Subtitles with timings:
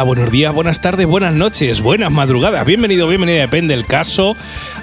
[0.00, 0.10] hola.
[0.10, 2.64] Buenos días, buenas tardes, buenas noches, buenas madrugadas.
[2.64, 4.36] Bienvenido, bienvenida, depende del caso,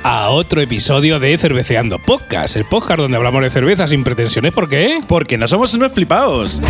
[0.04, 4.54] a otro episodio de Cerveceando Podcast, el podcast donde hablamos de cerveza sin pretensiones.
[4.54, 5.02] ¿Por qué?
[5.08, 6.62] Porque no somos unos flipados.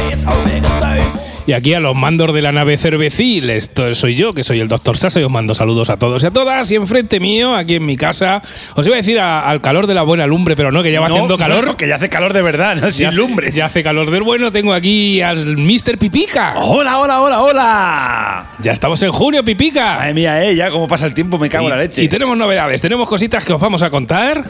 [1.48, 4.68] Y aquí a los mandos de la nave cervecil, esto soy yo, que soy el
[4.68, 6.70] doctor Sasa, y os mando saludos a todos y a todas.
[6.72, 8.42] Y enfrente mío, aquí en mi casa,
[8.76, 11.00] os iba a decir a- al calor de la buena lumbre, pero no, que ya
[11.00, 11.66] va No, haciendo calor.
[11.66, 12.92] no, que ya hace calor de verdad, ¿no?
[12.92, 13.52] sin Ya hace-.
[13.54, 14.52] Ya hace calor del bueno.
[14.52, 15.98] Tengo aquí al Mr.
[15.98, 16.56] Pipica.
[16.58, 18.52] Hola, hola, hola, hola.
[18.60, 19.96] Ya estamos en junio, Pipica.
[19.96, 22.04] Madre mía, eh, ya cómo pasa el tiempo, me cago en la leche.
[22.04, 24.44] Y tenemos novedades, tenemos cositas que os vamos a contar.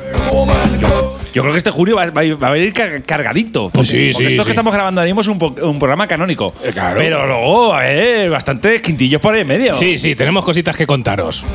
[1.38, 3.70] Yo creo que este julio va, va- va a venir car- cargadito.
[3.70, 4.48] Porque, Sí, porque sí, esto sí.
[4.48, 6.54] que estamos grabando ahora mismo es un, po- un programa canónico.
[6.64, 6.98] Eh, claro.
[6.98, 9.74] Pero luego, a ver, bastantes quintillos por ahí en medio.
[9.76, 11.46] Sí, sí, tenemos cositas que contaros.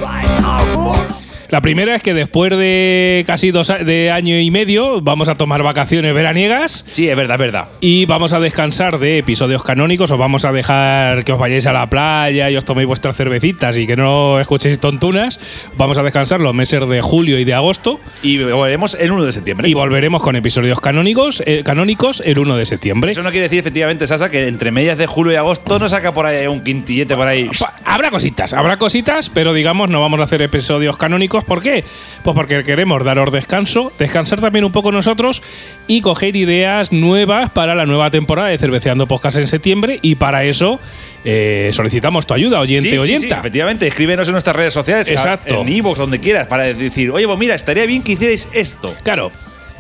[1.53, 5.63] La primera es que después de casi dos de año y medio vamos a tomar
[5.63, 7.69] vacaciones veraniegas Sí, es verdad, es verdad.
[7.83, 10.11] y vamos a descansar de episodios canónicos.
[10.11, 13.77] Os vamos a dejar que os vayáis a la playa y os toméis vuestras cervecitas
[13.77, 15.39] y que no escuchéis tontunas.
[15.77, 19.33] Vamos a descansar los meses de julio y de agosto Y volveremos el 1 de
[19.33, 19.69] septiembre.
[19.69, 23.11] y volveremos con episodios canónicos, eh, canónicos el 1 de septiembre.
[23.13, 26.15] Eso no quiere decir, efectivamente, Sasa, que entre medias de julio y agosto no saca
[26.15, 27.51] por ahí un quintillete por ahí.
[27.85, 31.42] Habrá cositas, habrá cositas, pero digamos no vamos a hacer episodios canónicos.
[31.45, 31.85] ¿Por qué?
[32.23, 35.43] Pues porque queremos daros descanso, descansar también un poco nosotros
[35.87, 39.99] y coger ideas nuevas para la nueva temporada de Cerveceando Podcast en septiembre.
[40.03, 40.81] Y para eso
[41.25, 43.39] eh, solicitamos tu ayuda, oyente Sí, sí, sí, oyenta.
[43.39, 45.61] efectivamente, escríbenos en nuestras redes sociales, Exacto.
[45.61, 48.95] en iVoox, donde quieras, para decir, oye, pues mira, estaría bien que hicierais esto.
[49.03, 49.31] Claro,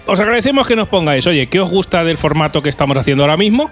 [0.07, 3.37] os agradecemos que nos pongáis, oye, ¿qué os gusta del formato que estamos haciendo ahora
[3.37, 3.71] mismo?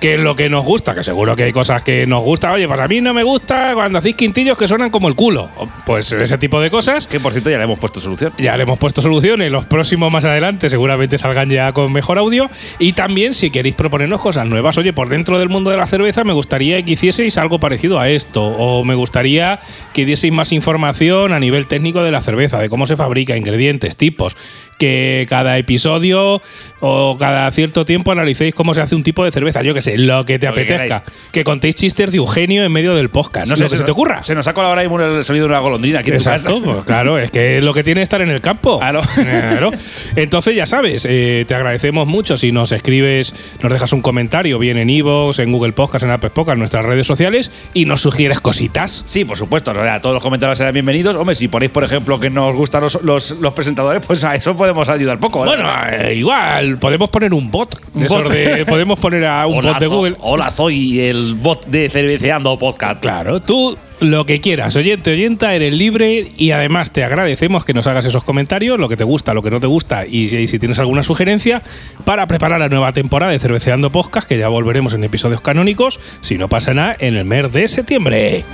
[0.00, 0.94] ¿Qué es lo que nos gusta?
[0.94, 2.52] Que seguro que hay cosas que nos gusta.
[2.52, 5.50] Oye, pues a mí no me gusta cuando hacéis quintillos que suenan como el culo.
[5.84, 7.06] Pues ese tipo de cosas.
[7.06, 8.32] Que por cierto ya le hemos puesto solución.
[8.38, 9.50] Ya le hemos puesto soluciones.
[9.50, 12.50] Los próximos más adelante seguramente salgan ya con mejor audio.
[12.78, 16.24] Y también, si queréis proponernos cosas nuevas, oye, por dentro del mundo de la cerveza
[16.24, 18.44] me gustaría que hicieseis algo parecido a esto.
[18.44, 19.60] O me gustaría
[19.92, 23.96] que dieseis más información a nivel técnico de la cerveza, de cómo se fabrica, ingredientes,
[23.96, 24.36] tipos.
[24.78, 26.42] Que cada episodio
[26.80, 29.62] o cada cierto tiempo analicéis cómo se hace un tipo de cerveza.
[29.62, 31.02] Yo que sé, lo que te Lo apetezca.
[31.32, 33.48] Que contéis chistes de Eugenio en medio del podcast.
[33.48, 34.22] No sé, lo que se, te ocurra.
[34.22, 36.60] Se nos ha colado ahora mismo el sonido de una golondrina aquí en tu Exacto,
[36.60, 36.72] casa.
[36.74, 38.78] pues claro, es que es lo que tiene estar en el campo.
[38.78, 39.00] Claro.
[39.16, 39.70] Claro.
[40.16, 44.76] Entonces ya sabes, eh, te agradecemos mucho si nos escribes, nos dejas un comentario, bien
[44.78, 48.40] en Evox, en Google Podcast, en Apple Podcast, en nuestras redes sociales y nos sugieres
[48.40, 49.02] cositas.
[49.06, 49.72] Sí, por supuesto,
[50.02, 51.16] todos los comentarios serán bienvenidos.
[51.16, 54.54] Hombre, si ponéis, por ejemplo, que nos gustan los, los- los presentadores, pues a eso
[54.66, 55.44] podemos ayudar poco.
[55.44, 55.46] ¿eh?
[55.48, 57.78] Bueno, eh, igual, podemos poner un bot.
[57.94, 58.32] Un de esos bot.
[58.32, 60.16] de- podemos poner a un hola, bot de so- Google.
[60.20, 63.00] hola, soy el bot de Cerveceando Podcast.
[63.00, 67.86] Claro, tú lo que quieras, oyente, oyenta, eres libre y además te agradecemos que nos
[67.86, 70.58] hagas esos comentarios, lo que te gusta, lo que no te gusta y si, si
[70.58, 71.62] tienes alguna sugerencia
[72.04, 76.36] para preparar la nueva temporada de Cerveceando Podcast, que ya volveremos en episodios canónicos, si
[76.36, 78.44] no pasa nada, en el mes de septiembre.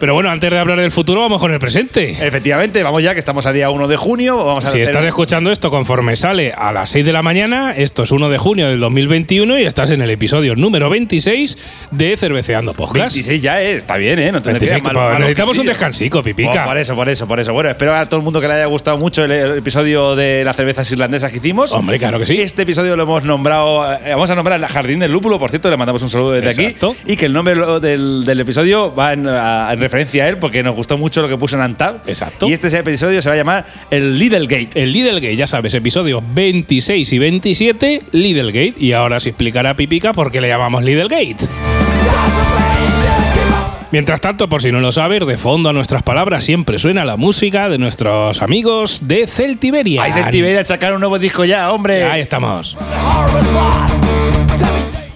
[0.00, 2.10] Pero bueno, antes de hablar del futuro, vamos con el presente.
[2.24, 4.36] Efectivamente, vamos ya, que estamos a día 1 de junio.
[4.44, 7.74] Vamos a Si hacer estás escuchando esto conforme sale a las 6 de la mañana,
[7.76, 11.58] esto es 1 de junio del 2021 y estás en el episodio número 26
[11.90, 13.14] de Cerveceando Podcast.
[13.16, 14.30] 26 ya, eh, está bien, ¿eh?
[14.32, 16.52] No te 26, creas, malo- pues, malo necesitamos un descansico, pipica.
[16.52, 17.52] Pues por eso, por eso, por eso.
[17.52, 20.44] Bueno, espero a todo el mundo que le haya gustado mucho el, el episodio de
[20.44, 21.72] las cervezas irlandesas que hicimos.
[21.72, 22.40] Hombre, claro que sí.
[22.40, 25.70] Este episodio lo hemos nombrado, eh, vamos a nombrar el Jardín del Lúpulo, por cierto,
[25.70, 26.90] le mandamos un saludo desde Exacto.
[27.00, 27.12] aquí.
[27.12, 30.62] Y que el nombre del, del episodio va en, a- en referencia a él, porque
[30.62, 32.02] nos gustó mucho lo que puso en Antab.
[32.06, 32.48] Exacto.
[32.48, 34.82] Y este episodio se va a llamar el Lidlgate.
[34.82, 38.74] El Lidlgate, ya sabes, episodios 26 y 27, Lidlgate.
[38.78, 41.36] Y ahora se explicará Pipica por qué le llamamos Lidlgate.
[43.90, 47.16] Mientras tanto, por si no lo sabes, de fondo a nuestras palabras siempre suena la
[47.16, 50.02] música de nuestros amigos de Celtiberia.
[50.02, 52.04] Hay Celtiberia sacar un nuevo disco ya, hombre.
[52.04, 52.76] Ahí estamos.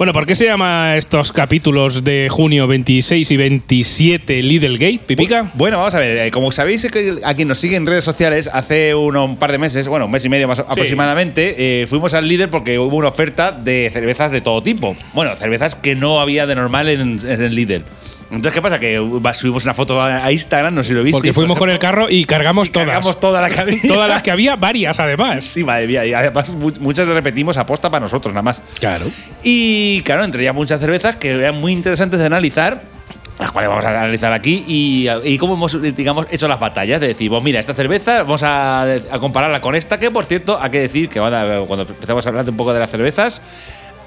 [0.03, 5.49] Bueno, ¿por qué se llama estos capítulos de junio 26 y 27 Lidlgate, Pipica?
[5.55, 6.89] Bueno, vamos a ver, eh, como sabéis
[7.25, 10.11] a quien nos sigue en redes sociales, hace uno- un par de meses, bueno, un
[10.11, 14.33] mes y medio más aproximadamente, eh, fuimos al líder porque hubo una oferta de cervezas
[14.33, 14.97] de todo tipo.
[15.15, 17.85] Bueno, cervezas que no había de normal en, en el líder.
[18.31, 18.79] Entonces, ¿qué pasa?
[18.79, 18.97] Que
[19.35, 21.17] subimos una foto a, Instagram, no sé si lo viste.
[21.19, 22.87] Porque fuimos con el carro y cargamos todas.
[22.89, 23.51] Cargamos toda la.
[23.87, 25.45] Todas las que había, varias además.
[25.45, 26.07] Sí, madre mía.
[26.07, 28.63] Y además mu- muchas repetimos aposta para nosotros, nada más.
[28.81, 29.07] Claro.
[29.43, 32.83] Y claro, entre ya muchas cervezas que eran muy interesantes de analizar.
[33.39, 37.01] las cuales vamos a analizar aquí y, y cómo hemos, digamos, hecho las batallas.
[37.01, 40.59] De decir, pues mira, esta cerveza, vamos a, a compararla con esta, que por cierto,
[40.61, 43.43] hay que decir que cuando empezamos a hablar un poco de las cervezas,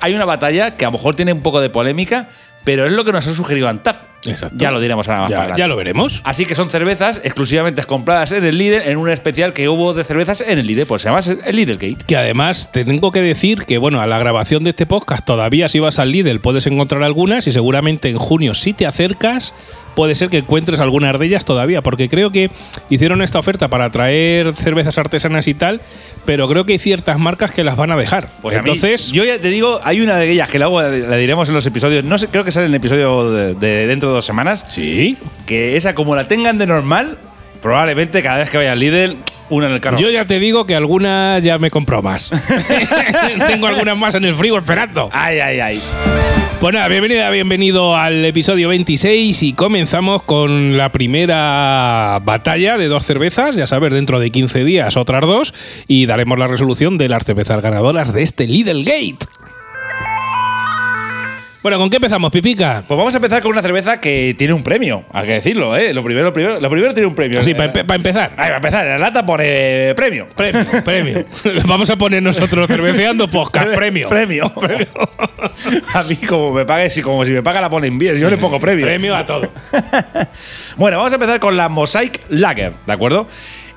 [0.01, 2.29] hay una batalla que a lo mejor tiene un poco de polémica,
[2.65, 4.03] pero es lo que nos ha sugerido Antap.
[4.27, 4.55] Exacto.
[4.57, 5.59] Ya lo diremos ahora más para Ya, adelante.
[5.61, 6.21] ya lo veremos.
[6.23, 10.03] Así que son cervezas exclusivamente compradas en el líder en un especial que hubo de
[10.03, 11.97] cervezas en el líder, pues se llama el Lidl Gate.
[12.07, 15.79] Que además tengo que decir que, bueno, a la grabación de este podcast todavía si
[15.79, 19.53] vas al Lidl puedes encontrar algunas y seguramente en junio si te acercas
[19.95, 22.51] puede ser que encuentres algunas de ellas todavía, porque creo que
[22.89, 25.81] hicieron esta oferta para traer cervezas artesanas y tal,
[26.25, 28.29] pero creo que hay ciertas marcas que las van a dejar.
[28.41, 31.15] Pues a mí- Entonces, yo ya te digo, hay una de ellas que luego la
[31.15, 34.09] diremos en los episodios, no sé, creo que sale en el episodio de, de dentro
[34.09, 35.17] de dos semanas, sí.
[35.45, 37.17] que esa como la tengan de normal,
[37.61, 39.15] probablemente cada vez que vaya al Lidl,
[39.49, 39.97] una en el carro.
[39.97, 42.31] Yo ya te digo que algunas ya me compro más.
[43.47, 45.09] Tengo algunas más en el frigo esperando.
[45.11, 45.81] Ay, ay, ay.
[46.59, 53.03] Pues nada, bienvenida, bienvenido al episodio 26 y comenzamos con la primera batalla de dos
[53.05, 55.53] cervezas, ya sabes, dentro de 15 días otras dos
[55.87, 59.25] y daremos la resolución de las cervezas ganadoras de este Lidl Gate.
[61.65, 62.83] Bueno, ¿con qué empezamos, Pipica?
[62.87, 65.95] Pues vamos a empezar con una cerveza que tiene un premio, hay que decirlo, ¿eh?
[65.95, 67.41] Lo primero, lo primero, lo primero tiene un premio.
[67.41, 68.33] Eh, para empezar.
[68.37, 70.27] Ahí, para empezar, en la lata pone premio.
[70.35, 71.25] Premio, premio.
[71.65, 74.07] Vamos a poner nosotros cerveceando podcast, premio.
[74.07, 74.53] Premio.
[75.95, 78.37] a mí, como me pague, si, como si me paga la ponen bien, yo le
[78.37, 78.85] pongo premio.
[78.85, 79.51] Premio a todo.
[80.77, 83.27] Bueno, vamos a empezar con la Mosaic Lager, ¿de acuerdo?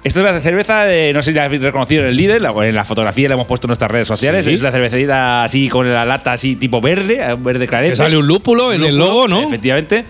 [0.04, 2.74] Esta es la cerveza de, no sé si la habéis reconocido en el líder, en
[2.74, 4.44] la fotografía la hemos puesto en nuestras redes sociales.
[4.44, 4.54] Sí.
[4.54, 7.90] Es la cervecita así con la lata así tipo verde, eh, verde clarete.
[7.90, 9.42] Que sale un lúpulo en el logo, ¿no?
[9.42, 10.04] Efectivamente.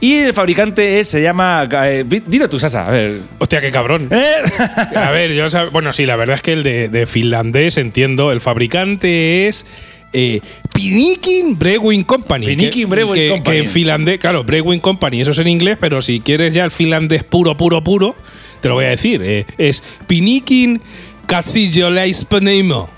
[0.00, 1.68] Y el fabricante es, se llama.
[1.86, 2.84] eh, di- dilo tú, Sasa.
[2.86, 3.20] A ver.
[3.38, 4.08] Hostia, qué cabrón.
[4.12, 8.32] Eh, A ver, yo bueno, sí, la verdad es que el de, de finlandés entiendo.
[8.32, 9.66] El fabricante es
[10.12, 10.40] eh,
[10.72, 12.46] Pinikin Brewing Company.
[12.46, 13.56] Pinikin Brewing que- Company.
[13.56, 16.70] Que en finlandés, claro, Brewing Company, eso es en inglés, pero si quieres ya el
[16.70, 18.14] finlandés puro, puro, puro,
[18.60, 19.20] te lo voy a decir.
[19.24, 20.80] eh, es Pinikin
[21.26, 22.88] Katsijolaispanimo.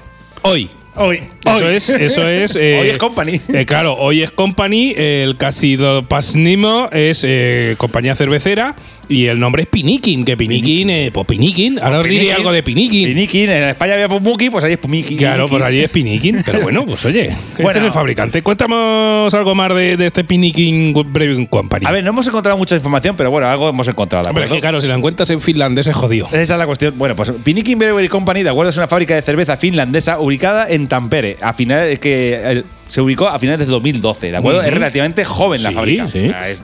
[0.42, 0.70] Hoy.
[0.96, 1.22] Hoy.
[1.46, 2.56] Eso es, eso es.
[2.60, 3.40] eh, Hoy es Company.
[3.52, 8.76] eh, claro, hoy es Company, el Casidopasnimo es eh, compañía cervecera
[9.08, 11.80] y el nombre es Pinikin, que Pinikin, eh, pues Pinikin.
[11.80, 13.08] Ahora os diré algo de Pinikin.
[13.08, 15.16] Pinikin, en España había Pumuki, pues ahí es Pumiki.
[15.16, 16.42] Claro, pues allí es Pinikin.
[16.44, 17.78] Pero bueno, pues oye, este Bueno.
[17.80, 18.42] es el fabricante.
[18.42, 21.86] Cuéntanos algo más de, de este Pinikin Brewing Company.
[21.86, 24.30] A ver, no hemos encontrado mucha información, pero bueno, algo hemos encontrado.
[24.60, 26.26] claro, si la encuentras en finlandés es jodido.
[26.28, 26.96] Esa es la cuestión.
[26.96, 30.79] Bueno, pues Pinikin Brewery Company, de acuerdo, es una fábrica de cerveza finlandesa ubicada en
[30.88, 31.36] Tampere.
[31.40, 34.60] A finales, es que eh, se ubicó a finales de 2012, ¿de acuerdo?
[34.62, 36.08] Es relativamente joven la Sí, fábrica.
[36.08, 36.26] sí.
[36.26, 36.62] O sea, es-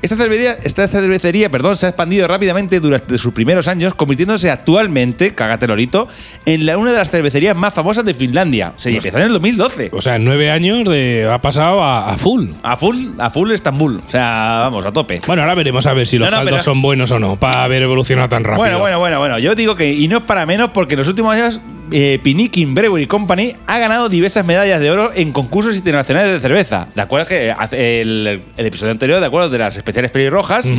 [0.00, 5.34] esta cervecería, esta cervecería perdón, se ha expandido rápidamente durante sus primeros años, convirtiéndose actualmente,
[5.34, 6.06] cágate Lorito,
[6.46, 8.74] en la, una de las cervecerías más famosas de Finlandia.
[8.76, 9.90] Se empezó en el 2012.
[9.92, 12.46] O sea, en nueve años de, ha pasado a, a full.
[12.62, 14.00] A full, a full Estambul.
[14.06, 15.20] O sea, vamos, a tope.
[15.26, 17.34] Bueno, ahora veremos a ver si los No, no, caldos pero- son buenos o no,
[17.34, 18.58] para haber evolucionado tan rápido.
[18.58, 19.38] Bueno, bueno, bueno, bueno.
[19.40, 22.72] Yo digo que, y no es para menos, porque en los últimos años eh, Pinikin
[22.74, 26.88] Brewery Company ha ganado diversas medallas de oro en concursos internacionales de cerveza.
[26.94, 27.26] ¿De acuerdo?
[27.26, 29.48] Que el, el episodio anterior, ¿de acuerdo?
[29.50, 30.70] De las especiales pelirrojas,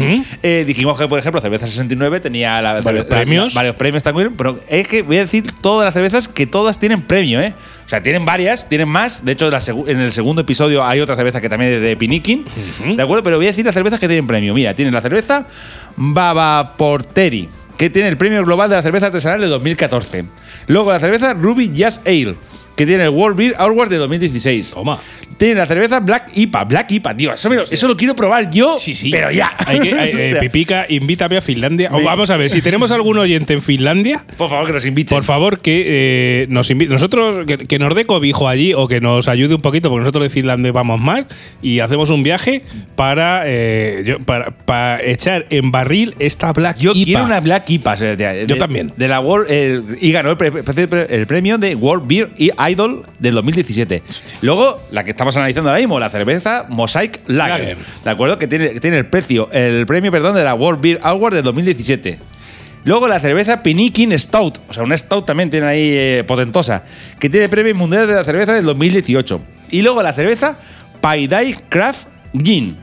[0.44, 3.54] eh, dijimos que, por ejemplo, Cerveza 69 tenía la, Varios la- premios.
[3.54, 7.01] varios premios también, pero es que voy a decir todas las cervezas que todas tienen
[7.01, 7.54] premio, ¿eh?
[7.86, 9.25] O sea, tienen varias, tienen más.
[9.25, 9.50] De hecho,
[9.88, 12.45] en el segundo episodio hay otra cerveza que también es de Pinikin,
[12.95, 13.24] ¿de acuerdo?
[13.24, 14.54] Pero voy a decir las cervezas que tienen premio.
[14.54, 15.45] Mira, tienen la cerveza
[15.95, 20.25] Baba Porteri, que tiene el premio global de la cerveza artesanal de 2014.
[20.68, 22.36] Luego la cerveza Ruby Jazz Ale,
[22.76, 24.72] que tiene el World Beer Award de 2016.
[24.74, 25.00] Toma.
[25.38, 27.34] Tiene la cerveza Black IPA, Black IPA, tío.
[27.34, 29.10] Eso, me lo- eso lo quiero probar yo, Sí, sí.
[29.10, 29.50] pero ya.
[29.66, 31.90] Hay que, hay- eh, Pipica, invítame a Finlandia.
[31.94, 35.16] O vamos a ver, si tenemos algún oyente en Finlandia, Por favor, que nos inviten.
[35.16, 35.84] por favor que
[36.44, 36.92] eh, nos invite.
[36.92, 40.24] Nosotros, que, que nos dé cobijo allí o que nos ayude un poquito, porque nosotros
[40.24, 41.26] de Finlandia vamos más
[41.62, 42.64] y hacemos un viaje
[42.98, 47.06] para, eh, yo- para, para echar en barril esta Black Yo IPA.
[47.06, 47.94] quiero una Black IPA.
[47.94, 48.92] o sea, de- Yo de- también.
[48.98, 50.52] De la World, y ganó el, pre-
[51.10, 52.32] el premio de World Beer
[52.70, 54.04] Idol del 2017.
[54.42, 57.60] Luego, la que estamos analizando ahora mismo, la cerveza Mosaic Lager.
[57.60, 57.78] Lager.
[58.04, 58.40] ¿De acuerdo?
[58.40, 61.44] Que tiene, que tiene el precio, el premio, perdón, de la World Beer Award del
[61.44, 62.20] 2017.
[62.86, 66.84] Luego la cerveza Pinikin Stout, o sea, una Stout también tiene ahí eh, potentosa,
[67.20, 69.42] que tiene premio mundial de la cerveza del 2018.
[69.72, 70.58] Y luego la cerveza
[71.02, 72.78] Paidai Craft Gin,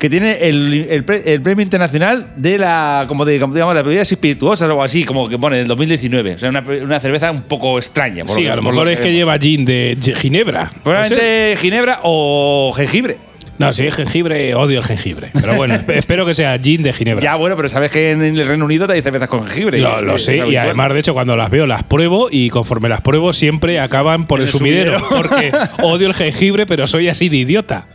[0.00, 3.84] que tiene el, el pre- el premio internacional de la, como, de, como digamos, las
[3.84, 6.34] bebidas espirituosas o algo así, como que pone en el 2019.
[6.34, 8.24] O sea, una, una cerveza un poco extraña.
[8.24, 10.64] por Sí, a lo mejor es que lleva gin de Ginebra.
[10.64, 10.76] No sé.
[10.82, 13.18] Probablemente ginebra o jengibre.
[13.58, 15.28] No, si es jengibre, odio el jengibre.
[15.38, 17.22] Pero bueno, esp- espero que sea gin de Ginebra.
[17.22, 19.80] Ya, bueno, pero sabes que en el Reino Unido te hay cervezas con jengibre.
[19.80, 23.02] Lo, lo sé, y además, de hecho, cuando las veo, las pruebo y conforme las
[23.02, 24.98] pruebo, siempre acaban por el, el sumidero.
[24.98, 25.28] sumidero.
[25.28, 25.52] Porque
[25.82, 27.86] odio el jengibre, pero soy así de idiota.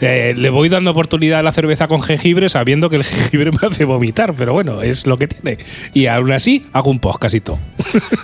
[0.00, 3.68] Eh, le voy dando oportunidad a la cerveza con jengibre sabiendo que el jengibre me
[3.68, 5.58] hace vomitar, pero bueno, es lo que tiene.
[5.92, 7.58] Y aún así hago un podcast y todo.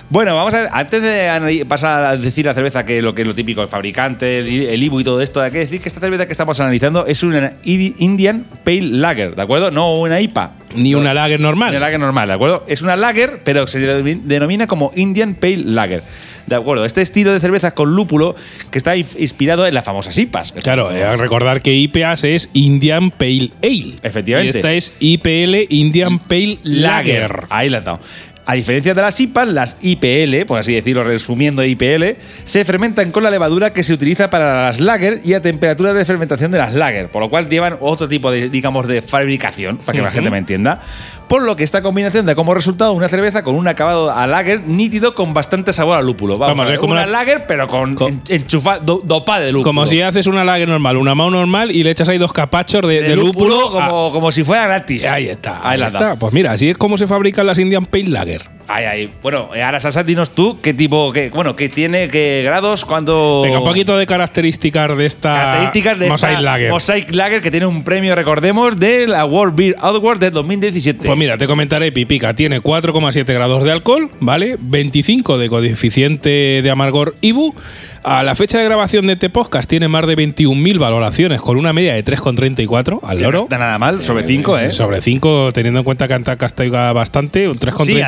[0.08, 3.28] Bueno, vamos a ver, antes de pasar a decir la cerveza, que lo que es
[3.28, 6.00] lo típico, el fabricante, el, el IBU y todo esto, hay que decir que esta
[6.00, 9.72] cerveza que estamos analizando es una Indian Pale Lager, ¿de acuerdo?
[9.72, 10.52] No una IPA.
[10.74, 11.70] Ni una lager normal.
[11.70, 12.64] Una lager normal, ¿de acuerdo?
[12.66, 16.02] Es una lager, pero se denomina- como Indian Pale Lager.
[16.46, 16.84] ¿De acuerdo?
[16.84, 18.36] Este estilo de cerveza con lúpulo
[18.70, 20.52] que está inspirado en las famosas IPAs.
[20.62, 23.94] Claro, eh, recordar que IPAs es Indian Pale Ale.
[24.02, 24.58] Efectivamente.
[24.58, 27.46] Y esta es IPL Indian Pale Lager.
[27.50, 28.00] Ahí la has dado.
[28.48, 33.24] A diferencia de las IPAs, las IPL, por así decirlo, resumiendo IPL, se fermentan con
[33.24, 36.72] la levadura que se utiliza para las lager y a temperatura de fermentación de las
[36.72, 40.30] lager, por lo cual llevan otro tipo de, digamos, de fabricación, para que la gente
[40.30, 40.80] me entienda.
[41.28, 44.60] Por lo que esta combinación da como resultado una cerveza con un acabado a lager
[44.66, 46.38] nítido con bastante sabor a lúpulo.
[46.38, 49.02] Vamos, Vamos, a ver, es como una una- lager, pero con, con- en- enchufa, do-
[49.04, 49.64] dopa de lúpulo.
[49.70, 52.82] Como si haces una lager normal, una mao normal y le echas ahí dos capachos
[52.82, 53.70] de, de, de lúpulo, lúpulo.
[53.72, 55.04] como, como si fuera gratis.
[55.04, 55.56] Ah, ahí está.
[55.68, 56.14] Ahí Ahí, está.
[56.16, 58.55] Pues mira, así es como se fabrican las Indian Pale Lager.
[58.68, 59.12] Ay, ay.
[59.22, 63.42] Bueno, eh, ahora Sasa, dinos tú qué tipo, qué, bueno, qué tiene, qué grados, cuánto.
[63.42, 66.70] Venga, un poquito de características de esta Características de Mosaic esta Lager.
[66.70, 71.06] Mosaic Lager que tiene un premio, recordemos, de la World Beer Award de 2017.
[71.06, 74.56] Pues mira, te comentaré, Pipica tiene 4,7 grados de alcohol, ¿vale?
[74.58, 77.54] 25 de coeficiente de amargor IBU.
[78.02, 81.72] A la fecha de grabación de este podcast tiene más de 21.000 valoraciones con una
[81.72, 83.44] media de 3,34 al Que no loro.
[83.44, 84.70] está nada mal, sobre 5, ¿eh?
[84.70, 87.98] Sobre 5, teniendo en cuenta que Anta Castaiga bastante, un Sí,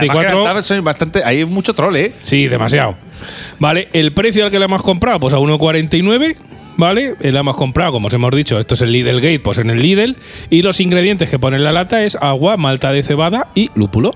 [0.49, 0.77] además que 3,34.
[0.77, 2.13] estaba- soy bastante, hay mucho troll, ¿eh?
[2.23, 2.97] Sí, demasiado.
[3.59, 6.37] Vale, el precio al que le hemos comprado, pues a 1,49.
[6.77, 7.17] ¿Vale?
[7.21, 9.69] Eh, La hemos comprado, como os hemos dicho, esto es el Lidl Gate, pues en
[9.69, 10.15] el Lidl.
[10.49, 14.15] Y los ingredientes que pone en la lata es agua, malta de cebada y lúpulo.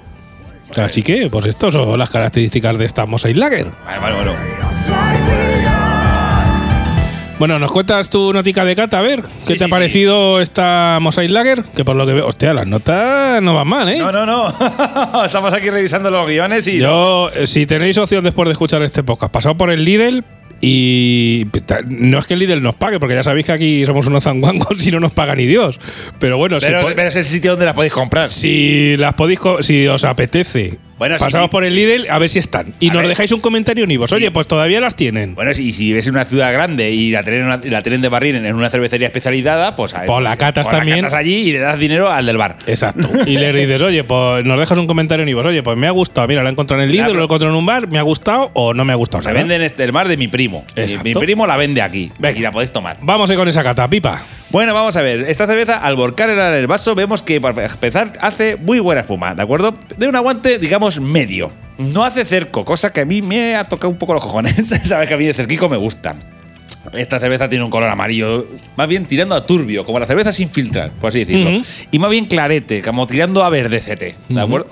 [0.77, 3.67] Así que, pues estas son las características de esta Mosaic Lager.
[3.85, 5.22] Vale, vale, bueno.
[7.43, 9.71] Bueno, nos cuentas tu notica de cata, a ver, ¿qué Sí, te sí, ha sí.
[9.73, 11.65] parecido esta Mosaic Lager?
[11.75, 13.99] Que por lo que veo, hostia, las notas no van mal, ¿eh?
[13.99, 14.55] No, no, no.
[15.25, 16.79] Estamos aquí revisando los guiones y.
[16.79, 20.23] Yo, eh, si tenéis opción después de escuchar este podcast, pasado por el Lidl
[20.61, 21.45] y
[21.89, 24.87] no es que el Lidl nos pague, porque ya sabéis que aquí somos unos zanguangos
[24.87, 25.81] y no nos paga ni Dios.
[26.21, 28.29] Pero bueno, pero, pero es el sitio donde la podéis comprar.
[28.29, 32.29] si las podéis, si os apetece, Bueno, si- pasaos por el si- Lidl a ver
[32.29, 32.75] si están.
[32.79, 33.09] Y A nos ver.
[33.09, 34.11] dejáis un comentario en Ivos.
[34.11, 34.17] Sí.
[34.17, 35.35] Oye, pues todavía las tienen.
[35.35, 38.37] Bueno, si, si ves una ciudad grande y la tienen, una- la tienen de barril
[38.37, 40.99] en una cervecería especializada, pues ahí- Pues la catas pues también.
[41.01, 42.57] catas allí y le das dinero al del bar.
[42.67, 43.09] Exacto.
[43.27, 45.45] Y le dices, oye, pues nos dejas un comentario en Ivos.
[45.47, 46.29] Oye, pues me ha gustado.
[46.29, 47.15] Mira, lo he encontrado en el Lidl, Claro.
[47.15, 49.23] lo he encontrado en un bar, me ha gustado o no me ha gustado.
[49.23, 49.39] Se nada.
[49.41, 50.65] vende en este, el bar de mi primo.
[50.77, 51.05] Mi- Exacto.
[51.05, 52.13] Mi primo la vende aquí.
[52.19, 52.39] Venga.
[52.39, 52.99] Y la podéis tomar.
[53.03, 54.23] Vamos a ir con esa cata, pipa.
[54.53, 55.21] Bueno, vamos a ver.
[55.21, 59.35] Esta cerveza, al volcarla en el vaso, vemos que para empezar hace muy buena espuma,
[59.35, 59.75] ¿de acuerdo?
[59.97, 61.51] De un aguante, digamos, medio.
[61.79, 64.67] No hace cerco, cosa que a mí me ha tocado un poco los cojones.
[64.85, 66.17] Sabes que a mí de cerquico me gusta.
[66.93, 70.51] Esta cerveza tiene un color amarillo, más bien tirando a turbio, como la cerveza sin
[70.51, 71.65] filtrar, por así decirlo.
[71.91, 74.67] Y más bien clarete, como tirando a verdecete, ¿de acuerdo?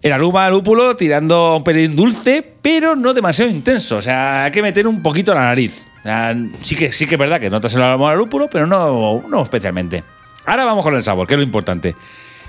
[0.00, 3.96] El aroma lúpulo tirando un pelín dulce, pero no demasiado intenso.
[3.96, 5.86] O sea, hay que meter un poquito la nariz.
[6.02, 9.22] Sea, sí, que, sí que es verdad que notas el aroma a lúpulo, pero no,
[9.28, 10.02] no especialmente.
[10.44, 11.94] Ahora vamos con el sabor, que es lo importante.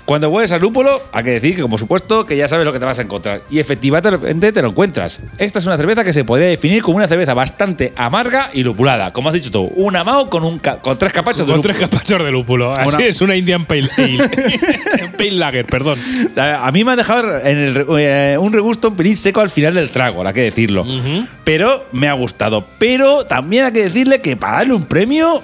[0.04, 2.78] Cuando hueles al lúpulo, hay que decir que, como supuesto, que ya sabes lo que
[2.78, 3.40] te vas a encontrar.
[3.50, 5.20] Y efectivamente te lo encuentras.
[5.38, 9.12] Esta es una cerveza que se podría definir como una cerveza bastante amarga y lupulada.
[9.14, 11.74] Como has dicho tú, una Mao con, un con tres capachos de Con lúpulo.
[11.74, 12.70] tres capachos de lúpulo.
[12.72, 14.18] Así Una- es, una Indian Pale Ale.
[15.16, 15.98] Pale Lager, perdón.
[16.36, 17.86] A mí me ha dejado en el re-
[18.34, 20.84] eh, un regusto un pelín seco al final del trago, hay que decirlo.
[21.44, 22.66] Pero me ha gustado.
[22.78, 25.42] Pero también hay que decirle que para darle un premio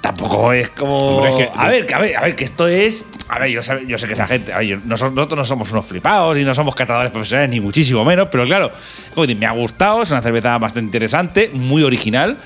[0.00, 1.16] tampoco es como.
[1.18, 3.04] Hombre, es que- a ver, que a ver, a ver, que esto es.
[3.28, 4.52] A ver, yo, yo sé que esa gente.
[4.52, 8.04] a ver, yo- nosotros, no somos unos flipados y no somos catadores profesionales, ni muchísimo
[8.04, 8.28] menos.
[8.30, 8.70] Pero claro,
[9.14, 10.02] como decir, me ha gustado.
[10.02, 12.36] Es una cerveza bastante interesante, muy original.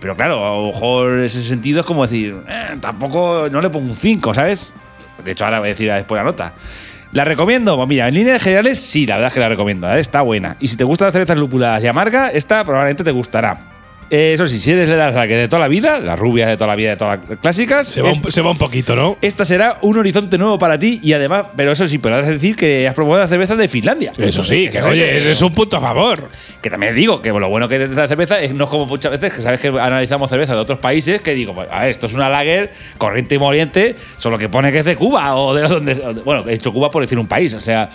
[0.00, 3.90] Pero claro, a lo mejor ese sentido es como decir, eh, tampoco no le pongo
[3.90, 4.72] un 5, ¿sabes?
[5.24, 6.54] De hecho, ahora voy a decir después la nota.
[7.12, 7.76] ¿La recomiendo?
[7.76, 9.86] Pues mira, en líneas generales sí, la verdad es que la recomiendo.
[9.94, 10.00] ¿eh?
[10.00, 10.56] Está buena.
[10.58, 13.71] Y si te gustan las cervezas lupuladas y amargas, esta probablemente te gustará.
[14.14, 16.56] Eh, eso sí, si eres de las que de toda la vida, las rubias de
[16.58, 18.94] toda la vida, de todas las clásicas, Se va, es- un, se va un poquito,
[18.94, 19.16] ¿no?
[19.22, 22.86] esta será un horizonte nuevo para ti y además, pero eso sí, podrás decir que
[22.86, 24.12] has probado las cervezas de Finlandia.
[24.18, 26.28] Eso sí, que es- oye, ese es un punto a favor.
[26.60, 29.10] que también digo que lo bueno que de la cerveza es no es como muchas
[29.10, 32.06] veces que sabes que analizamos cerveza de otros países que digo, pues, a ver, esto
[32.06, 35.62] es una lager corriente y moliente, solo que pone que es de Cuba o de
[35.66, 35.94] donde.
[35.94, 37.88] de- Bueno, he hecho Cuba por decir un país, o sea.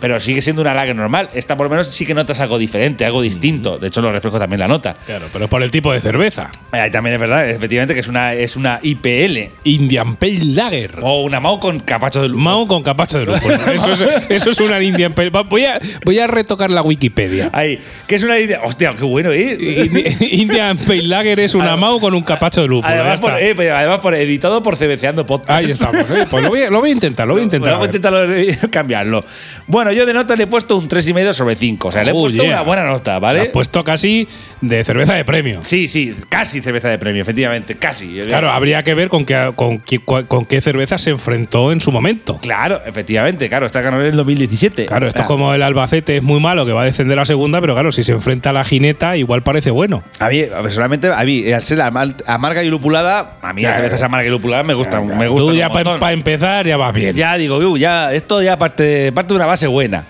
[0.00, 1.28] Pero sigue siendo una lager normal.
[1.34, 3.78] Esta por lo menos sí que notas algo diferente, algo distinto.
[3.78, 4.92] De hecho, los refrescos también la nota.
[5.06, 6.50] Claro, pero por el tipo de cerveza.
[6.72, 9.50] Eh, también es verdad, efectivamente, que es una, es una IPL.
[9.64, 10.98] Indian Pale Lager.
[11.02, 12.44] O una Mao con capacho de lúpulo.
[12.44, 13.54] Mao con capacho de lúpulo.
[13.72, 15.30] Eso es, eso es una Indian Pale.
[15.30, 17.50] Voy a, voy a retocar la Wikipedia.
[17.52, 18.60] Ahí, que es una idea.
[18.64, 19.56] Hostia, qué bueno, ¿eh?
[19.58, 22.92] Indi- Indian Pale Lager es una Además- Mao con un capacho de lúpulo.
[22.92, 25.50] Además, por, eh, pero además por editado por Cebeceando Podcast.
[25.50, 26.02] Ahí estamos.
[26.10, 26.26] ¿eh?
[26.30, 27.70] Pues lo voy, a, lo voy a intentar, lo voy a intentar.
[27.70, 27.94] Luego a ver.
[27.96, 29.24] inténtalo eh, cambiarlo.
[29.68, 31.88] Bueno, yo de nota le he puesto un 3,5 sobre 5.
[31.88, 32.52] O sea, le he Oh, puesto yeah.
[32.52, 33.40] una buena nota, ¿vale?
[33.40, 34.28] has puesto casi
[34.60, 35.60] de cerveza de premio.
[35.64, 38.20] Sí, sí, casi cerveza de premio, efectivamente, casi.
[38.26, 41.90] Claro, habría que ver con qué, con, qué, con qué cerveza se enfrentó en su
[41.90, 42.38] momento.
[42.38, 44.86] Claro, efectivamente, claro, está ganando en el 2017.
[44.86, 47.24] Claro, esto O es como el Albacete es muy malo que va a descender a
[47.24, 50.04] segunda, pero claro, si se enfrenta a la jineta, igual parece bueno.
[50.20, 54.02] A mí, personalmente, a mí, al ser amal- amarga y lupulada, a mí las cervezas
[54.02, 55.46] amarga y lupulada me gustan, me gustan.
[55.46, 56.10] Tú un ya para montón.
[56.10, 57.16] empezar ya vas bien.
[57.16, 60.04] Ya digo, "Uh, ya, esto ya parte, parte de una base buena.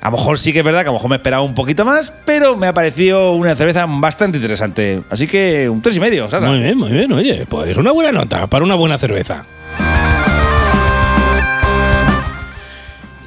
[0.00, 1.84] A lo mejor sí que es verdad que a lo mejor me esperaba un poquito
[1.84, 5.02] más, pero me ha parecido una cerveza bastante interesante.
[5.10, 6.48] Así que un tres y medio, Sasa.
[6.48, 7.12] Muy bien, muy bien.
[7.12, 9.44] Oye, pues una buena nota para una buena cerveza.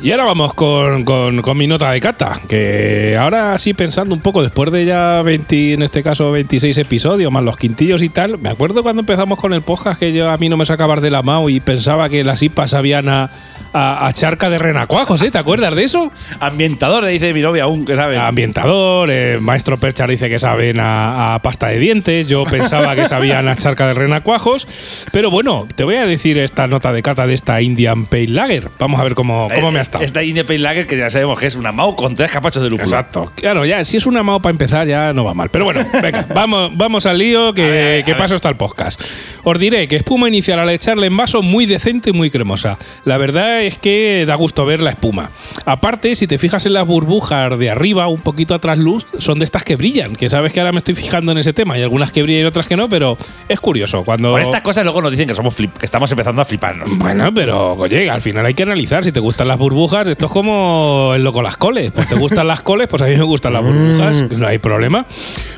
[0.02, 4.20] Y ahora vamos con, con- con mi nota de cata, que ahora sí pensando un
[4.20, 8.38] poco, después de ya 20, en este caso 26 episodios, más los quintillos y tal,
[8.38, 11.10] me acuerdo cuando empezamos con el podcast que yo a mí no me sacaba de
[11.10, 13.30] la mano y pensaba que las IPAs sabían a,
[13.74, 15.32] a- a charca de renacuajos, ¿eh?
[15.32, 16.12] ¿Te acuerdas de eso?
[16.40, 18.18] Ambientador, le dice mi novia aún, que sabe.
[18.18, 23.08] ambientador, el maestro Perchar dice que saben a, a pasta de dientes, yo pensaba que
[23.08, 24.68] sabían a charca de renacuajos,
[25.12, 28.70] pero bueno, te voy a decir esta nota de cata de esta Indian Pale Lager.
[28.80, 30.04] Vamos a ver cómo, cómo me ha estado.
[30.04, 32.70] Esta India Pale Lager que ya sabemos que es una Mau con tres capachos de
[32.70, 32.88] lúpulo.
[32.90, 33.32] Exacto.
[33.36, 35.50] Claro, ya, si es una mao para empezar, ya no va mal.
[35.50, 39.02] Pero bueno, venga, vamos, vamos al lío, que, ver, que paso está el podcast.
[39.44, 42.78] Os diré que espuma inicial al echarle en vaso muy decente y muy cremosa.
[43.06, 45.30] La verdad es que da gusto ver la espuma.
[45.66, 49.46] Aparte, si te fijas en las burbujas de arriba, un poquito atrás luz, son de
[49.46, 51.74] estas que brillan, que sabes que ahora me estoy fijando en ese tema.
[51.76, 53.18] Hay algunas que brillan y otras que no, pero
[53.48, 54.04] es curioso.
[54.04, 56.98] Cuando Por estas cosas luego nos dicen que somos flip, que estamos empezando a fliparnos.
[56.98, 59.04] bueno, pero oye, al final hay que analizar.
[59.04, 61.92] Si te gustan las burbujas, esto es como el loco las coles.
[61.92, 65.06] Pues te gustan las coles, pues a mí me gustan las burbujas, no hay problema.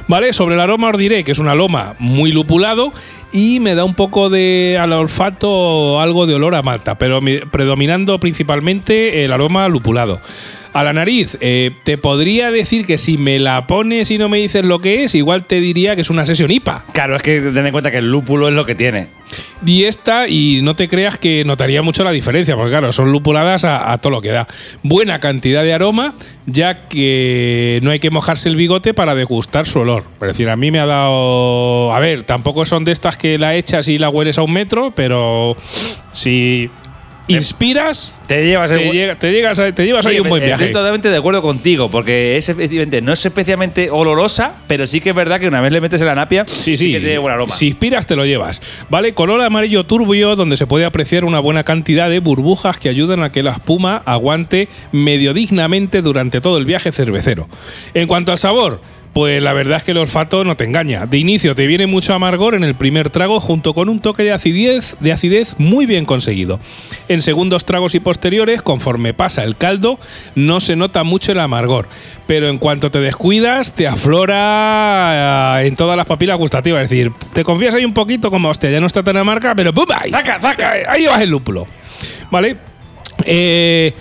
[0.07, 2.91] Vale, sobre el aroma os diré que es un aroma muy lupulado
[3.31, 7.39] y me da un poco de al olfato algo de olor a malta, pero mi-
[7.95, 10.19] predominando principalmente el aroma lupulado.
[10.73, 14.39] A la nariz, eh, te podría decir que si me la pones y no me
[14.39, 16.83] dices lo que es, igual te diría que es una sesión IPA.
[16.91, 19.07] Claro, es que ten en cuenta que el lúpulo es lo que tiene.
[19.65, 23.63] Y esta, y no te creas que notaría mucho la diferencia, porque claro, son lupuladas
[23.63, 24.47] a, a todo lo que da.
[24.83, 26.13] Buena cantidad de aroma,
[26.45, 30.03] ya que no hay que mojarse el bigote para degustar su olor.
[30.19, 31.93] Es decir, a mí me ha dado.
[31.93, 34.91] A ver, tampoco son de estas que la echas y la hueles a un metro,
[34.93, 35.55] pero
[36.11, 36.69] si
[37.27, 38.77] inspiras, Te llevas te,
[39.31, 40.73] llegas a- te llevas ahí Sí, un buen Estoy viaje.
[40.73, 45.15] totalmente de acuerdo contigo, porque es efectivamente, no es especialmente olorosa, pero sí que es
[45.15, 46.91] verdad que una vez le metes en la napia, Sí, sí.
[46.91, 47.53] que tiene buen aroma.
[47.55, 48.61] Si inspiras, te lo llevas.
[48.89, 53.23] Vale, color amarillo turbio, donde se puede apreciar una buena cantidad de burbujas que ayudan
[53.23, 57.47] a que la espuma aguante medio dignamente durante todo el viaje cervecero.
[57.93, 58.81] En cuanto al sabor.
[59.15, 61.05] Pues la verdad es que el olfato no te engaña.
[61.05, 64.33] De inicio te viene mucho amargor en el primer trago junto con un toque de
[64.33, 66.59] acidez, de acidez muy bien conseguido.
[67.07, 69.97] En segundos tragos y posteriores, conforme pasa el caldo,
[70.35, 71.87] no se nota mucho el amargor.
[72.27, 76.83] Pero en cuanto te descuidas, te aflora eh, en todas las papilas gustativas.
[76.83, 79.73] Es decir, te confías ahí un poquito como, hostia, ya no está tan amarga, pero
[79.73, 79.85] ¡pum!
[79.97, 80.73] ahí, ¡Zaca, zaca!
[80.89, 81.65] Ahí llevas el lúpulo.
[82.29, 82.57] ¿Vale?
[83.23, 83.93] Eh,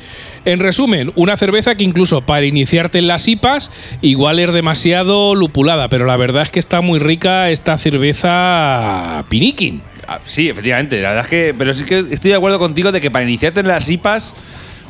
[0.45, 3.71] en resumen, una cerveza que incluso para iniciarte en las IPAs
[4.03, 9.83] igual es demasiado lupulada, pero la verdad es que está muy rica esta cerveza Pinikin.
[10.07, 11.01] Ah, Sí, efectivamente.
[11.01, 11.55] La verdad es que.
[11.57, 14.35] Pero sí que estoy de acuerdo contigo de que para iniciarte en las IPAs.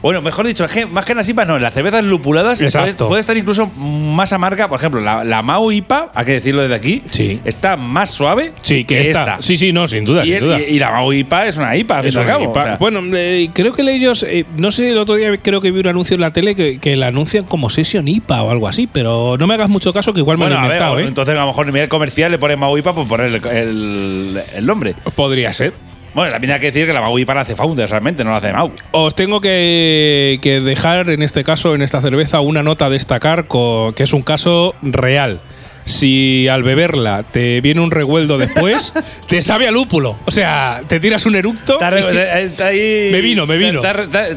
[0.04, 2.92] Bueno, mejor dicho, es que más que en las IPAs, no, las cervezas lupuladas puede,
[2.94, 4.68] puede estar incluso más amarga.
[4.68, 7.40] Por ejemplo, la, la Mau IPA, hay que decirlo desde aquí, Sí.
[7.46, 9.38] está más suave Sí, que esta.
[9.40, 10.60] Sí, sí, no, sin duda, Y, sin duda.
[10.60, 12.44] y- y la Mau IPA es una IPA, al fin al cabo.
[12.44, 12.60] IPA.
[12.60, 12.76] o sea.
[12.76, 15.86] bueno, eh, creo que ellos, eh, no sé, el otro día creo que vi un
[15.88, 19.36] anuncio en la tele que, que la anuncian como Session IPA o algo así, pero
[19.38, 21.04] no me hagas mucho caso que igual me Bueno, lo he a ver, inventado, ¿eh?
[21.08, 24.38] entonces a lo mejor en nivel comercial le ponen Mau IPA por poner el, el-
[24.54, 24.94] el nombre.
[25.14, 25.72] Podría ser.
[26.14, 28.36] Bueno, también hay que decir que la Mau IPA la hace Founders realmente, no la
[28.36, 28.72] hace Mau.
[28.92, 33.46] Os tengo que, que dejar en este caso, en esta cerveza, una nota a destacar
[33.48, 35.40] que es un caso real.
[35.86, 38.94] Si al beberla te viene un revueldo después,
[39.28, 40.16] te sabe a lúpulo.
[40.24, 41.78] O sea, te tiras un eructo.
[41.82, 43.82] Eh, Me vino, me vino.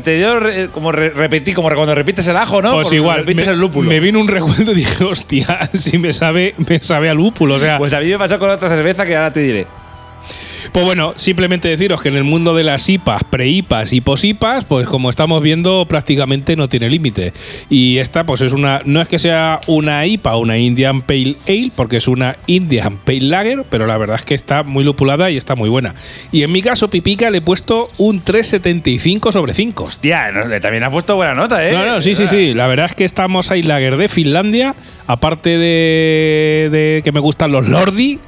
[0.03, 2.73] te dio re- como re- repetir, como cuando repites el ajo, ¿no?
[2.73, 3.87] Pues Porque igual, Repites me, el lúpulo.
[3.89, 7.55] me vino un revueldo y dije, hostia, si me sabe, me sabe a lúpulo.
[7.55, 9.67] O sea, Pues a mí me pasó con otra cerveza que ahora te diré.
[10.71, 14.87] Pues bueno, simplemente deciros que en el mundo de las IPAs, pre-IPAs y pos-IPAs, pues
[14.87, 17.33] como estamos viendo, prácticamente no tiene límite.
[17.69, 18.81] Y esta, pues es una.
[18.85, 22.97] No es que sea una IPA o una Indian Pale Ale, porque es una Indian
[22.97, 25.95] Pale Lager, pero la verdad es que está muy lupulada y está muy buena.
[26.31, 29.83] Y en mi caso, Pipica, le he puesto un 3,75 sobre 5.
[29.83, 31.71] Hostia, también has puesto buena nota, ¿eh?
[31.71, 32.53] No, no, sí, sí, sí.
[32.53, 37.51] La verdad es que esta Mosaic Lager de Finlandia, aparte de, de que me gustan
[37.51, 38.19] los Lordi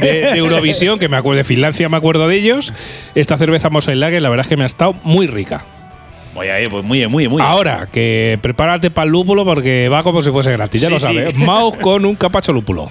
[0.00, 2.72] de, de Eurovisión, que me acuerdo de Finlandia, me acuerdo de ellos,
[3.14, 5.64] esta cerveza Mosaic Lager, la verdad es que me ha estado muy rica.
[6.34, 7.42] Voy ahí, pues muy, muy, muy.
[7.42, 10.98] Ahora, que prepárate para el lúpulo porque va como si fuese gratis, ya Sí, lo
[10.98, 11.06] sí.
[11.06, 11.34] sabes.
[11.36, 12.90] Maus con un capacho lúpulo.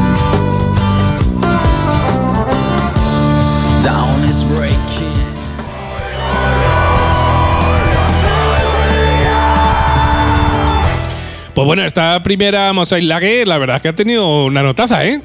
[11.53, 15.19] Pues bueno, esta primera Mosaic Lager, la verdad es que ha tenido una notaza, ¿eh?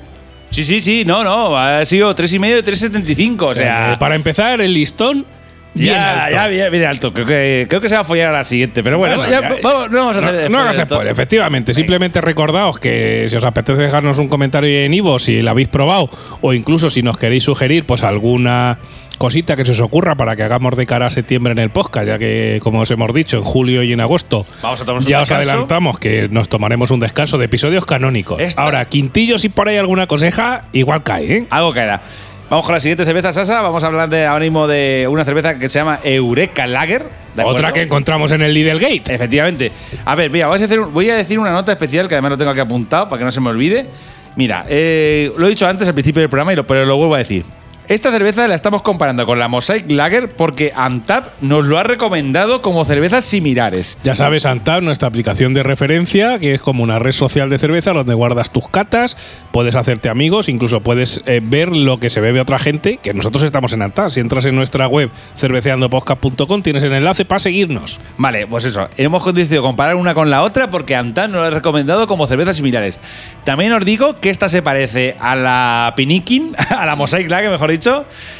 [0.50, 3.42] Sí, sí, sí, no, no, ha sido 3,5 de 3,75.
[3.42, 5.24] O sea, Eh, para empezar, el listón.
[5.76, 6.36] Bien ya, alto.
[6.36, 7.12] ya viene, viene alto.
[7.12, 9.40] Creo que, creo que se va a follar a la siguiente, pero bueno, Bueno, ya-
[9.48, 11.72] ya- vamos, no vamos a hacer no hagas spoiler, efectivamente.
[11.74, 16.08] Simplemente recordaos que si os apetece dejarnos un comentario en Ivo si la habéis probado
[16.40, 18.78] o incluso si nos queréis sugerir pues alguna
[19.18, 22.06] cosita que se os ocurra para que hagamos de cara a septiembre en el podcast,
[22.06, 25.04] ya que como os hemos dicho en julio y en agosto Vamos a ya os
[25.06, 25.34] descanso.
[25.36, 28.38] adelantamos que nos tomaremos un descanso de episodios canónicos.
[28.42, 31.46] Esta- Ahora, Quintillo si por ahí alguna coseja, igual cae, ¿eh?
[31.48, 32.02] Algo caerá.
[32.48, 33.60] Vamos con la siguiente cerveza, Sasa.
[33.60, 37.04] Vamos a hablar de ahora mismo de una cerveza que se llama Eureka Lager.
[37.50, 39.14] Otra que encontramos en el Lidl Gate.
[39.14, 39.72] Efectivamente.
[40.04, 42.30] A ver, mira, voy a, hacer un- voy a decir una nota especial que además
[42.30, 43.86] lo tengo aquí apuntado para que no se me olvide.
[44.36, 47.16] Mira, eh, lo he dicho antes al principio del programa, y lo, pero lo vuelvo
[47.16, 47.44] a decir.
[47.88, 52.60] Esta cerveza la estamos comparando con la Mosaic Lager porque Antap nos lo ha recomendado
[52.60, 53.96] como cervezas similares.
[54.02, 57.92] Ya sabes, Antap, nuestra aplicación de referencia, que es como una red social de cerveza
[57.92, 59.16] donde guardas tus catas,
[59.52, 63.44] puedes hacerte amigos, incluso puedes eh, ver lo que se bebe otra gente, que nosotros
[63.44, 64.10] estamos en Antap.
[64.10, 68.00] Si entras en nuestra web cerveceandopodcast.com tienes el enlace para seguirnos.
[68.16, 68.88] Vale, pues eso.
[68.96, 72.56] Hemos decidido comparar una con la otra porque Antap nos lo ha recomendado como cervezas
[72.56, 73.00] similares.
[73.44, 77.70] También os digo que esta se parece a la Pinikin, a la Mosaic Lager, mejor
[77.70, 77.75] dicho.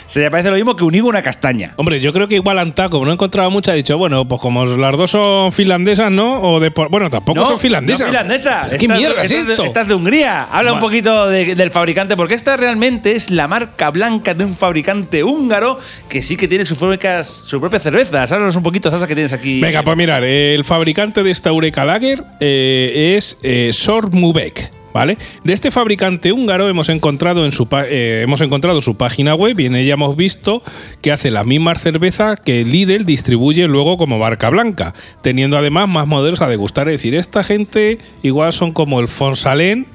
[0.07, 1.73] Se le parece lo mismo que un higo una castaña.
[1.77, 4.41] Hombre, yo creo que igual Antap, como no he encontrado mucha, ha dicho, bueno, pues
[4.41, 6.41] como las dos son finlandesas, ¿no?
[6.43, 8.01] O de por- bueno, tampoco son finlandesas.
[8.01, 8.69] No finlandesa.
[8.71, 9.63] ¿Qué Esta- mierda es esto?
[9.63, 10.45] De, esta es de Hungría.
[10.45, 14.57] Habla un poquito de- del fabricante, porque esta realmente es la marca blanca de un
[14.57, 18.31] fabricante húngaro que sí que tiene sus propias, sus propias cervezas.
[18.33, 19.61] Háblanos un poquito, Sasa, que tienes aquí.
[19.61, 24.76] Venga, pues mirar, el fabricante de esta Eureka Lager eh, es eh, Sormubek.
[24.97, 25.19] ¿Vale?
[25.45, 29.67] De este fabricante húngaro hemos encontrado, en su eh, hemos encontrado su página web y
[29.67, 30.63] en ella hemos visto
[31.03, 36.07] que hace las mismas cervezas que Lidl distribuye luego como marca blanca, teniendo además más
[36.07, 36.89] modelos a degustar.
[36.89, 39.87] Es decir, esta gente igual son como el Fonsalén,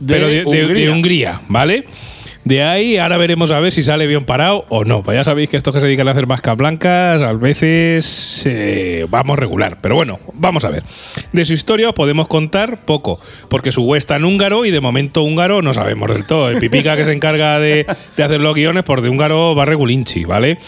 [0.00, 0.92] De pero de, de- de Hungría.
[0.92, 1.84] Hungría, ¿vale?
[2.44, 5.02] De ahí ahora veremos a ver si sale bien parado o no.
[5.02, 9.06] Pues ya sabéis que estos que se dedican a hacer mascas blancas a veces eh,
[9.08, 9.78] vamos regular.
[9.80, 10.82] Pero bueno, vamos a ver.
[11.32, 15.22] De su historia os podemos contar poco, porque su está en húngaro y de momento
[15.22, 16.50] húngaro no sabemos del todo.
[16.50, 20.24] El pipica que se encarga de, de hacer los guiones, por de húngaro va regulinchi,
[20.24, 20.58] ¿vale?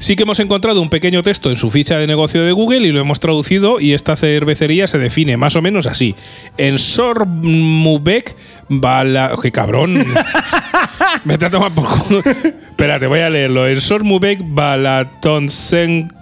[0.00, 2.92] Sí que hemos encontrado un pequeño texto en su ficha de negocio de Google y
[2.92, 6.14] lo hemos traducido y esta cervecería se define más o menos así.
[6.56, 8.36] En Sormubek
[8.68, 9.32] Bala...
[9.42, 10.04] ¡Qué cabrón!
[11.24, 12.20] Me trata tomar por culo.
[12.20, 13.66] Espérate, voy a leerlo.
[13.66, 16.12] En Sormubek Balatonsen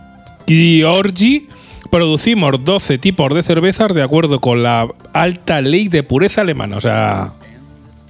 [0.47, 1.49] Georgi
[1.91, 6.77] producimos 12 tipos de cervezas de acuerdo con la alta ley de pureza alemana.
[6.77, 7.33] O sea,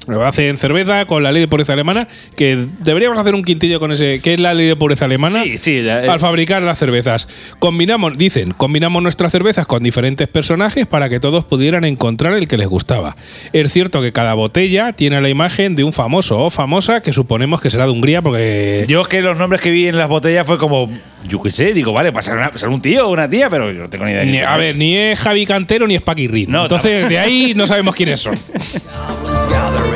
[0.06, 3.92] lo hacen cerveza con la ley de pureza alemana, que deberíamos hacer un quintillo con
[3.92, 4.20] ese.
[4.22, 5.42] ¿Qué es la ley de pureza alemana?
[5.42, 6.08] Sí, sí, la- eh.
[6.08, 7.28] Al fabricar las cervezas.
[7.58, 12.56] Combinamos, dicen, combinamos nuestras cervezas con diferentes personajes para que todos pudieran encontrar el que
[12.56, 13.16] les gustaba.
[13.52, 17.60] Es cierto que cada botella tiene la imagen de un famoso o famosa que suponemos
[17.60, 18.84] que será de Hungría, porque.
[18.88, 20.88] Yo es que los nombres que vi en las botellas fue como,
[21.28, 23.88] yo qué sé, digo, vale, pasar ser un tío o una tía, pero yo no
[23.88, 24.24] tengo ni idea.
[24.24, 26.50] Ni- a ver, ni es Javi Cantero ni es Paquirrin.
[26.50, 28.34] No, Entonces, de ahí no sabemos quiénes son.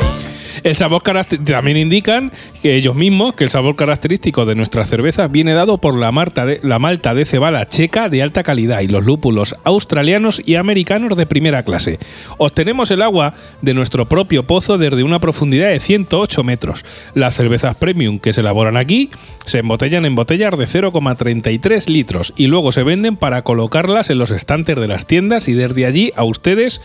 [0.63, 1.01] El sabor
[1.43, 5.97] también indican que ellos mismos que el sabor característico de nuestras cervezas viene dado por
[5.97, 10.41] la, malta de, la malta de cebada checa de alta calidad y los lúpulos australianos
[10.45, 11.99] y americanos de primera clase.
[12.37, 16.85] Obtenemos el agua de nuestro propio pozo desde una profundidad de 108 metros.
[17.15, 19.09] Las cervezas premium que se elaboran aquí
[19.45, 24.31] se embotellan en botellas de 0,33 litros y luego se venden para colocarlas en los
[24.31, 26.81] estantes de las tiendas y desde allí a ustedes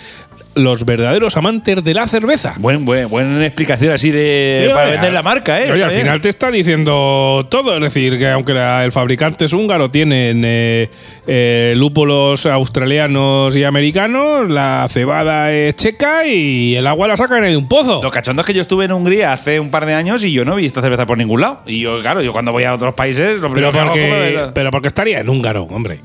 [0.56, 2.54] los verdaderos amantes de la cerveza.
[2.58, 5.70] Buen, buen, buena explicación así de para vender la marca, ¿eh?
[5.70, 7.76] Oye, al final te está diciendo todo.
[7.76, 10.90] Es decir, que aunque la- el fabricante es húngaro, tienen eh,
[11.26, 17.56] eh, lúpulos australianos y americanos, la cebada es checa y el agua la sacan de
[17.56, 18.00] un pozo.
[18.02, 20.44] Lo cachondo es que yo estuve en Hungría hace un par de años y yo
[20.44, 21.60] no vi esta cerveza por ningún lado.
[21.66, 24.70] Y yo, claro, yo cuando voy a otros países, lo Pero primero que hago pero
[24.70, 26.00] porque estaría en húngaro, hombre.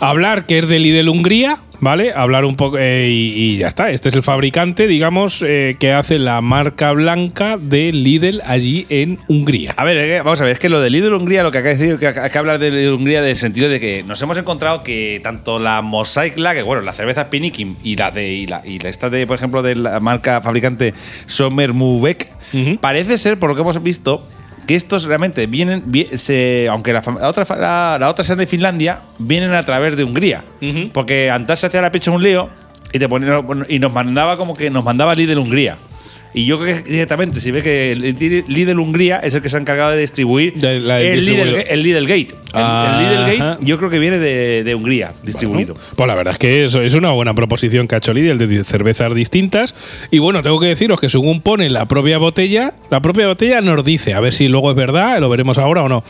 [0.00, 2.12] Hablar que es de Lidl Hungría, ¿vale?
[2.14, 3.90] Hablar un poco eh, y, y ya está.
[3.90, 9.18] Este es el fabricante, digamos, eh, que hace la marca blanca de Lidl allí en
[9.28, 9.74] Hungría.
[9.76, 11.74] A ver, eh, vamos a ver, es que lo de Lidl Hungría, lo que acaba
[11.74, 14.20] de decir, que hay que hablar de Lidl Hungría en el sentido de que nos
[14.22, 18.46] hemos encontrado que tanto la Mosaic Lager, bueno, la cerveza Pinikin y la de y
[18.46, 20.94] la, y la esta de, por ejemplo, de la marca fabricante
[21.26, 22.78] Sommer Mubek, Ujú.
[22.78, 24.26] parece ser, por lo que hemos visto,
[24.66, 28.46] que estos realmente vienen, vi- se, aunque la, la otra, la, la otra sean de
[28.46, 30.44] Finlandia, vienen a través de Hungría.
[30.92, 32.48] Porque antes se hacía la pecha un lío
[32.92, 35.76] y, te ponía, y nos mandaba como que nos mandaba Lidl Hungría.
[36.34, 39.56] Y yo creo que directamente, si ve que el Lidl Hungría es el que se
[39.56, 42.28] ha encargado de distribuir De la- del el, Lidl, el Lidl Gate.
[42.54, 43.38] El, el Lidl.
[43.38, 45.74] Gate yo creo que viene de, de Hungría, distribuido.
[45.74, 48.38] Bueno, pues la verdad es que eso es una buena proposición que ha hecho Lidl
[48.38, 49.74] de cervezas distintas.
[50.10, 53.82] Y bueno, tengo que deciros que según pone la propia botella, la propia botella nos
[53.84, 56.04] dice, a ver si luego es verdad, lo veremos ahora o no.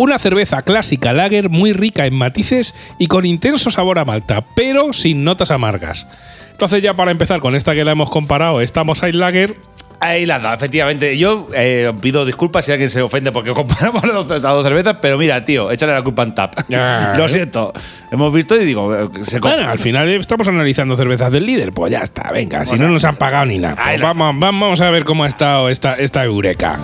[0.00, 4.94] Una cerveza clásica lager muy rica en matices y con intenso sabor a malta, pero
[4.94, 6.06] sin notas amargas.
[6.52, 9.58] Entonces ya para empezar con esta que la hemos comparado, esta Mosaic Lager,
[10.02, 11.18] Ahí la dado, efectivamente.
[11.18, 14.96] Yo eh, pido disculpas si alguien se ofende porque comparamos las dos, las dos cervezas,
[15.02, 16.54] pero mira, tío, échale la culpa en tap.
[17.18, 17.74] Lo siento.
[18.10, 21.72] Hemos visto y digo, eh, se Bueno, al final estamos analizando cervezas del líder.
[21.72, 23.76] Pues ya está, venga, si no nos han pagado ni nada.
[23.76, 26.78] Pues vamos, vamos a ver cómo ha estado esta, esta Eureka.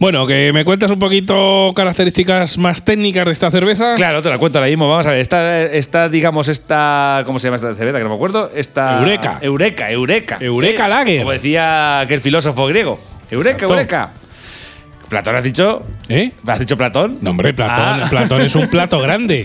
[0.00, 3.96] Bueno, que me cuentas un poquito características más técnicas de esta cerveza.
[3.96, 4.88] Claro, te la cuento ahora mismo.
[4.88, 7.22] Vamos a ver, esta, esta digamos, esta.
[7.26, 7.98] ¿Cómo se llama esta cerveza?
[7.98, 8.50] Que no me acuerdo.
[8.56, 8.98] Esta.
[9.00, 9.38] Eureka.
[9.42, 10.38] Eureka, Eureka.
[10.40, 11.18] Eureka Lager.
[11.18, 12.98] Como decía aquel filósofo griego.
[13.30, 13.74] Eureka, Exacto.
[13.74, 14.10] Eureka.
[15.10, 15.82] Platón has dicho.
[16.08, 16.32] ¿Eh?
[16.46, 17.18] ¿Has dicho Platón?
[17.20, 18.06] No, hombre, Platón, Ah.
[18.08, 19.44] Platón es un plato grande.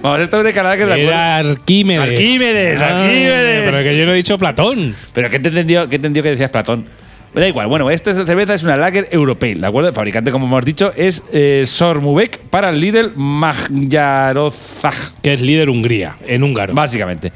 [0.00, 1.10] Vamos, Eureka Lager de acuerdo.
[1.10, 2.08] Era Arquímedes.
[2.08, 3.62] Arquímedes, Ah, Arquímedes.
[3.68, 4.94] Pero que yo no he dicho Platón.
[5.12, 6.86] Pero ¿qué te entendió, qué entendió que decías Platón?
[7.34, 9.88] Da igual, bueno, esta cerveza es una Lager Europea, ¿de acuerdo?
[9.88, 15.70] El fabricante, como hemos dicho, es eh, Sormubek para el Lidl Magyarozag, Que es líder
[15.70, 16.74] Hungría, en húngaro.
[16.74, 17.32] básicamente.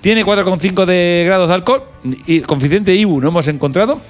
[0.00, 1.82] Tiene 4,5 de grados de alcohol
[2.26, 4.00] y coeficiente IBU no hemos encontrado.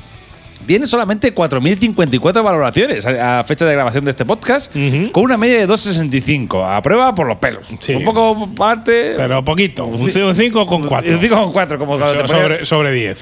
[0.66, 5.12] Tiene solamente 4.054 valoraciones a fecha de grabación de este podcast, Ujú.
[5.12, 6.64] con una media de 2,65.
[6.66, 7.68] A prueba por los pelos.
[7.80, 7.94] Sí.
[7.94, 9.14] Un poco parte.
[9.16, 11.12] Pero poquito, un 5 con 4.
[11.14, 13.18] Un 5,4, como cuando te sobre, sobre 10.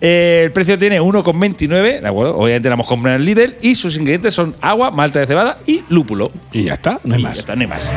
[0.00, 2.36] Eh, el precio tiene 1,29, ¿de acuerdo?
[2.36, 5.58] Obviamente la hemos comprado en el Lidl y sus ingredientes son agua, malta de cebada
[5.66, 6.30] y lúpulo.
[6.52, 7.38] Y ya está, no hay Y ya más.
[7.38, 7.92] está, no hay más.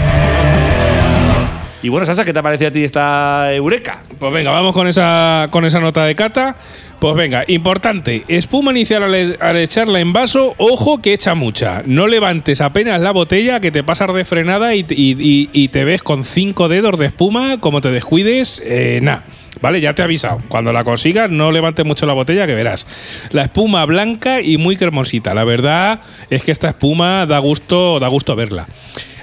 [1.84, 4.04] Y bueno, Sasa, ¿qué te ha parecido a ti esta Eureka?
[4.20, 6.56] Pues venga, vamos con esa, con esa nota de cata.
[7.00, 11.82] Pues venga, importante, espuma inicial al, e- al echarla en vaso, ojo que echa mucha.
[11.88, 15.70] No levantes apenas la botella que te pasas de frenada y, te- y- y- y
[15.70, 19.24] te ves con cinco dedos de espuma, como te descuides, eh, nada.
[19.62, 20.42] Vale, ya te he avisado.
[20.48, 22.88] Cuando la consigas, no levantes mucho la botella que verás.
[23.32, 25.34] La espuma blanca y muy cremosita.
[25.34, 28.68] La verdad es que esta espuma da gusto, da gusto verla.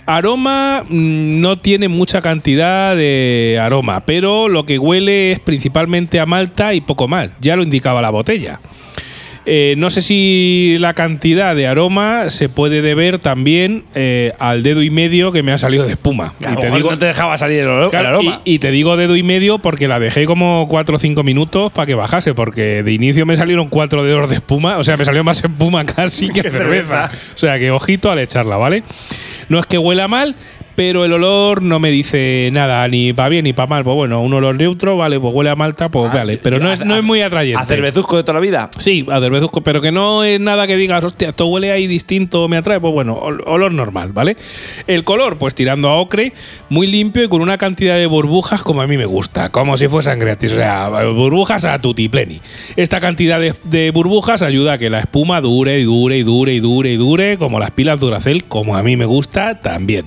[0.07, 6.25] Aroma mm, no tiene mucha cantidad de aroma, pero lo que huele es principalmente a
[6.25, 7.31] malta y poco más.
[7.41, 8.59] Ya lo indicaba la botella.
[9.51, 14.83] Eh, no sé si la cantidad de aroma se puede deber también eh, al dedo
[14.83, 16.35] y medio que me ha salido de espuma.
[16.39, 18.43] Y te digo- no te dejaba salir el, el Claro, aroma.
[18.45, 21.73] Y, y te digo dedo y medio porque la dejé como 4 o 5 minutos
[21.73, 25.07] para que bajase, porque de inicio me salieron 4 dedos de espuma, o sea, me
[25.07, 27.07] salió más espuma casi que Que cerveza.
[27.09, 27.33] cerveza.
[27.35, 28.83] O sea, que ojito al echarla, ¿vale?
[29.49, 30.37] No es que huela mal,
[30.79, 33.83] pero el olor no me dice nada, ni para bien ni para mal.
[33.83, 36.85] Pues bueno, un olor neutro, vale, pues huele a malta, pues vale, pero no es,
[36.87, 37.61] no es muy atrayente.
[37.61, 38.71] ¿A cervezuzco de toda la vida?
[38.79, 42.47] Sí, a cervezuzco, pero que no es nada que digas, hostia, esto huele ahí distinto,
[42.47, 42.79] me atrae.
[42.79, 44.37] Pues bueno, ol- olor normal, ¿vale?
[44.87, 46.33] El color, pues tirando a ocre,
[46.69, 49.89] muy limpio y con una cantidad de burbujas como a mí me gusta, como si
[49.89, 52.41] fuesen gratis, o sea, burbujas a tutipleni.
[52.77, 56.55] Esta cantidad de, de burbujas ayuda a que la espuma dure y dure y dure
[56.55, 60.07] y dure y dure, como las pilas Duracell, como a mí me gusta también.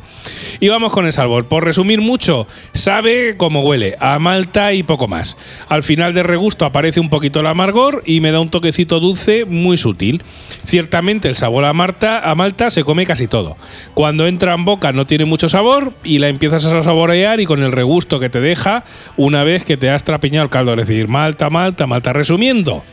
[0.59, 1.45] Y vamos con el sabor.
[1.45, 5.37] Por resumir mucho, sabe como huele, a malta y poco más.
[5.69, 9.45] Al final de regusto aparece un poquito el amargor y me da un toquecito dulce
[9.45, 10.21] muy sutil.
[10.65, 13.57] Ciertamente el sabor a, Marta, a malta se come casi todo.
[13.93, 17.63] Cuando entra en boca no tiene mucho sabor y la empiezas a saborear y con
[17.63, 18.83] el regusto que te deja
[19.17, 20.73] una vez que te has trapiñado el caldo.
[20.73, 22.13] Es decir, malta, malta, malta.
[22.13, 22.83] Resumiendo,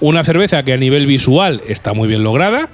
[0.00, 2.68] una cerveza que a nivel visual está muy bien lograda.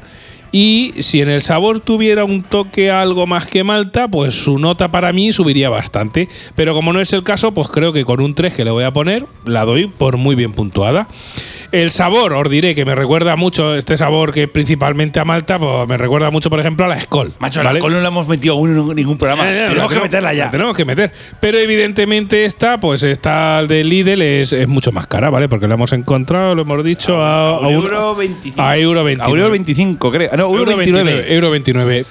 [0.53, 4.91] Y si en el sabor tuviera un toque algo más que malta, pues su nota
[4.91, 6.29] para mí subiría bastante.
[6.55, 8.85] Pero como no es el caso, pues creo que con un 3 que le voy
[8.85, 11.09] a poner, la doy por muy bien puntuada.
[11.73, 15.89] El sabor, os diré que me recuerda mucho este sabor que principalmente a Malta, pues
[15.89, 17.33] me recuerda mucho, por ejemplo, a la Skol.
[17.39, 17.73] Macho, ¿vale?
[17.75, 19.51] la Skol no la hemos metido aún en ningún programa.
[19.51, 20.45] Eh, eh, tenemos que meterla ya.
[20.45, 21.11] la tenemos que meter.
[21.41, 25.49] Pero evidentemente esta, pues esta de Lidl es, es mucho más cara, ¿vale?
[25.49, 28.61] Porque la hemos encontrado, lo hemos dicho, a, a un- euro 25.
[28.63, 29.41] a euro A 29.
[29.41, 30.29] euro 25, creo.
[30.31, 31.35] Ah, No, euro 29.
[31.35, 32.05] Euro 29.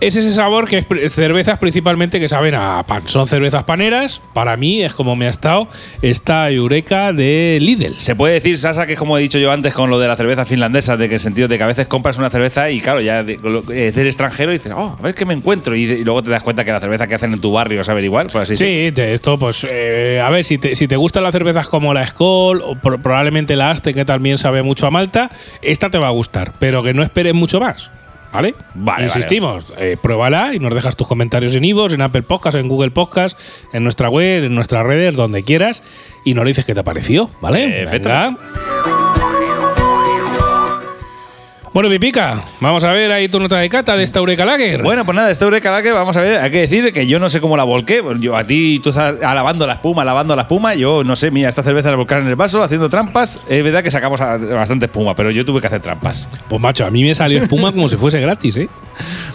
[0.00, 3.02] Es ese sabor que es cervezas principalmente que saben a pan.
[3.06, 4.22] Son cervezas paneras.
[4.32, 5.66] Para mí es como me ha estado
[6.02, 7.94] esta Eureka de Lidl.
[7.98, 10.14] Se puede decir, Sasa, que es como he dicho yo antes con lo de la
[10.14, 13.00] cerveza finlandesa, de que el sentido de que a veces compras una cerveza y claro,
[13.00, 15.74] ya de- lo- es del extranjero y dices, oh, a ver qué me encuentro.
[15.74, 18.04] Y, y luego te das cuenta que la cerveza que hacen en tu barrio sabe
[18.04, 18.66] igual, así decirlo.
[18.66, 21.92] Sí, de esto, pues, eh, a ver, si te, si te gustan las cervezas como
[21.92, 25.28] la Skoll o pro- probablemente la Aste, que también sabe mucho a Malta,
[25.60, 27.90] esta te va a gustar, pero que no esperes mucho más.
[28.32, 28.54] ¿Vale?
[28.74, 32.68] Vale, Insistimos, eh, pruébala y nos dejas tus comentarios en iVoox, en Apple Podcast, en
[32.68, 33.38] Google Podcast,
[33.72, 35.82] en nuestra web, en nuestras redes, donde quieras,
[36.24, 37.86] y nos dices qué te ha parecido, ¿vale?
[37.90, 38.97] Venga.
[41.72, 44.82] Bueno, Pipica, vamos a ver ahí tu nota de cata de esta Eureka Lager.
[44.82, 47.28] Bueno, pues nada, este Eureka Lager, vamos a ver, hay que decir que yo no
[47.28, 48.02] sé cómo la volqué.
[48.18, 50.74] Yo a ti, tú estás alabando la espuma, alabando la espuma.
[50.74, 53.42] Yo no sé, mira, esta cerveza la volcaron en el vaso, haciendo trampas.
[53.48, 56.26] Es verdad que sacamos bastante espuma, pero yo tuve que hacer trampas.
[56.48, 58.68] Pues macho, a mí me salió espuma como si fuese gratis, ¿eh?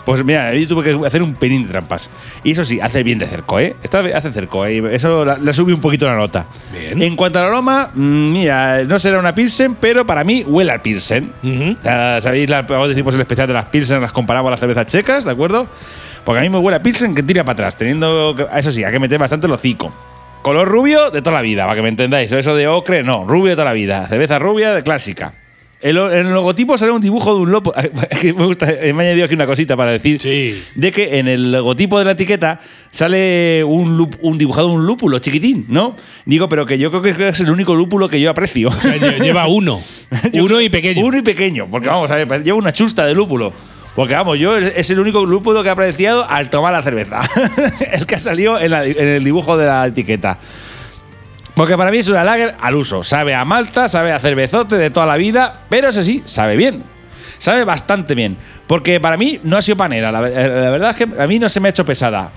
[0.06, 2.10] Pues mira, yo tuve que hacer un pelín de trampas.
[2.44, 3.76] Y eso sí, hace bien de cerco, ¿eh?
[3.84, 4.82] Esta hace cerco, ¿eh?
[4.96, 6.46] Eso le subí un poquito la nota.
[6.72, 7.02] Bien.
[7.02, 10.82] En cuanto al aroma, mm, mira, no será una Pilsen, pero para mí huele al
[10.82, 11.32] Pilsen.
[11.84, 15.32] Sabéis, la, decimos el especial de las Pilsen, las comparamos a las cervezas checas, ¿de
[15.32, 15.68] acuerdo?
[16.26, 18.34] Porque a mí me huele a Pilsen que tira para atrás, teniendo.
[18.36, 19.94] que- Eso sí, hay que meter bastante el hocico.
[20.42, 22.32] Color rubio de toda la vida, para que me entendáis.
[22.32, 24.08] Eso de ocre, no, rubio de toda la vida.
[24.08, 25.34] Cerveza rubia de clásica.
[25.84, 27.74] El, el logotipo sale un dibujo de un lobo.
[28.24, 30.64] me gusta, me ha añadido aquí una cosita para decir Sí.
[30.76, 35.20] de que en el logotipo de la etiqueta sale un, lup- un dibujado un lúpulo
[35.20, 35.96] chiquitín, ¿no?
[36.26, 38.70] Digo, pero que yo creo que es el único lúpulo que yo aprecio.
[38.70, 39.78] O sea, lle- lleva uno.
[40.34, 41.06] uno y pequeño.
[41.06, 43.52] Uno y pequeño, porque vamos a ver, lleva una chusta de lúpulo.
[43.96, 47.20] Porque vamos, yo es es el único lúpulo que he apreciado al tomar la cerveza.
[47.92, 50.40] el que ha salido en, la- en el dibujo de la etiqueta.
[51.56, 53.04] Porque para mí es una lager al uso.
[53.04, 56.84] Sabe a malta, sabe a cervezote de toda la vida, pero eso sí, sabe bien.
[57.38, 58.38] Sabe bastante bien.
[58.68, 60.12] Porque para mí no ha sido panera.
[60.12, 62.32] La, eh, la verdad es que a mí no se me ha hecho pesada.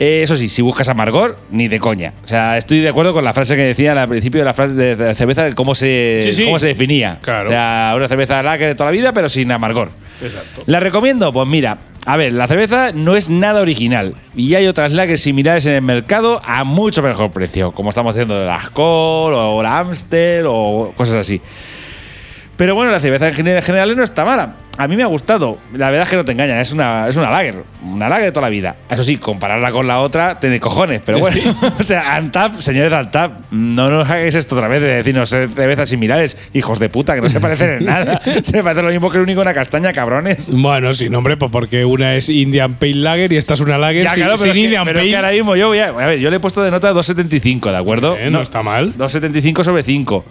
[0.00, 2.12] Eh, eso sí, si buscas amargor, ni de coña.
[2.22, 4.74] O sea, estoy de acuerdo con la frase que decía al principio de la frase
[4.74, 6.44] de, de la cerveza, de cómo se, Sí, sí.
[6.44, 7.18] cómo se definía.
[7.22, 7.48] Claro.
[7.48, 9.90] O sea, una cerveza lager de toda la vida, pero sin amargor.
[10.22, 10.62] Exacto.
[10.66, 11.32] ¿La recomiendo?
[11.32, 11.78] Pues mira,
[12.10, 15.82] a ver, la cerveza no es nada original y hay otras lagers similares en el
[15.82, 20.94] mercado a mucho mejor precio, como estamos haciendo de la Skol o la Amstel o
[20.96, 21.42] cosas así.
[22.56, 24.54] Pero bueno, la cerveza en general no está mala.
[24.78, 25.58] A mí me ha gustado.
[25.72, 27.64] La verdad es que no te engañan, es una, es una lager.
[27.82, 28.76] Una lager de toda la vida.
[28.88, 31.02] Eso sí, compararla con la otra, tiene cojones.
[31.04, 31.36] Pero bueno,
[31.80, 35.48] o sea, Antap, señores de Antap, no nos hagáis esto otra vez de decirnos eh,
[35.48, 38.20] cervezas similares, hijos de puta, que no se parecen en nada.
[38.42, 40.52] se parecen lo mismo que el único una castaña, cabrones.
[40.52, 43.78] Bueno, sí, no, hombre, pues porque una es Indian Pale Lager y esta es una
[43.78, 45.16] Lager Ya, sin, claro, pero, sin que, Indian pero que Pale.
[45.16, 47.76] ahora mismo yo voy a, a ver, yo le he puesto de nota 2.75, ¿de
[47.76, 48.16] acuerdo?
[48.16, 48.94] Eh, no está mal.
[48.96, 50.24] 2.75 sobre 5.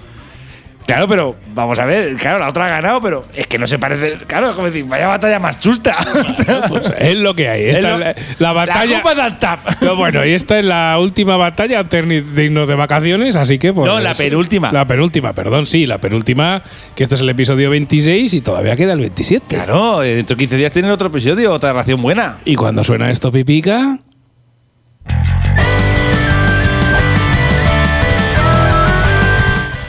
[0.87, 3.77] Claro, pero vamos a ver, claro, la otra ha ganado, pero es que no se
[3.77, 4.17] parece.
[4.25, 5.93] Claro, es como decir, vaya batalla más chusta.
[6.25, 7.65] O sea, Pues es lo que hay.
[7.65, 9.01] Esta es lo- la, la batalla.
[9.15, 9.59] La Antap.
[9.81, 13.85] Pero bueno, y esta es la última batalla de irnos de vacaciones, así que pues.
[13.85, 14.71] No, la penúltima.
[14.71, 16.63] La penúltima, perdón, sí, la penúltima,
[16.95, 19.45] que este es el episodio 26 y todavía queda el 27.
[19.55, 22.37] Claro, eh, dentro de 15 días tienen otro episodio, otra relación buena.
[22.45, 23.99] Y cuando suena esto, pipica.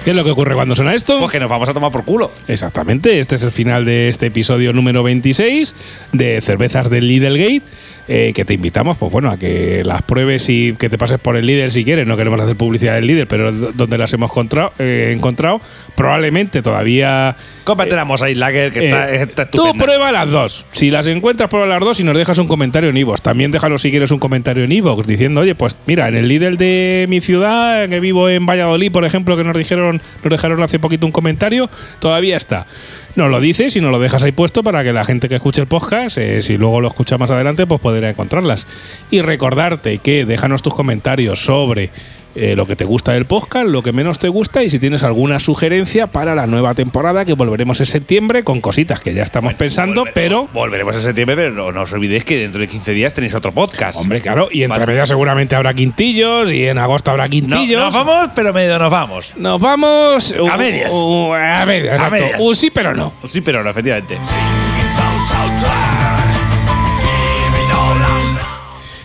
[0.09, 1.19] ¿Qué es lo que ocurre cuando suena esto?
[1.19, 2.33] Pues que nos vamos a tomar por culo.
[2.47, 5.75] Exactamente, este es el final de este episodio número 26
[6.13, 7.63] de Cervezas del Lidl Gate,
[8.09, 11.37] eh, que te invitamos, pues bueno, a que las pruebes y que te pases por
[11.37, 12.07] el Lidl si quieres.
[12.07, 15.61] No queremos hacer publicidad del Lidl, pero donde las hemos encontrado, eh, encontrado
[15.95, 17.37] probablemente todavía...
[17.65, 19.85] Cómprate la Mosaic Lager, que eh, está, está tú estupenda.
[19.85, 20.65] prueba las dos.
[20.73, 23.21] Si las encuentras, prueba las dos y nos dejas un comentario en iVoox.
[23.21, 26.57] También déjanos si quieres un comentario en iVoox diciendo, oye, pues mira, en el Lidl
[26.57, 30.79] de mi ciudad, que vivo en Valladolid, por ejemplo, que nos dijeron, nos dejaron hace
[30.79, 31.69] poquito un comentario,
[32.01, 32.67] todavía está.
[33.17, 35.61] Nos lo dices y nos lo dejas ahí puesto para que la gente que escuche
[35.61, 38.67] el podcast, eh, si luego lo escucha más adelante, pues podrá encontrarlas.
[39.11, 41.91] Y recordarte que déjanos tus comentarios sobre
[42.39, 45.03] eh, lo que te gusta del podcast, lo que menos te gusta y si tienes
[45.03, 49.55] alguna sugerencia para la nueva temporada que volveremos en septiembre con cositas que ya estamos
[49.55, 50.49] pensando, Volveremos- pero...
[50.53, 53.53] Volveremos en septiembre, pero no, no os olvidéis que dentro de 15 días tenéis otro
[53.53, 54.01] podcast.
[54.01, 54.93] Hombre, claro, y entre Vale.
[54.93, 57.81] medias seguramente habrá quintillos y en agosto habrá No, quintillos.
[57.83, 59.35] nos vamos, pero medio nos vamos.
[59.37, 60.35] Nos vamos.
[60.51, 60.93] A medias.
[60.93, 62.41] uh, a medias, A medias.
[62.41, 63.13] Uh, sí, pero no.
[63.25, 64.17] Sí, pero no, efectivamente.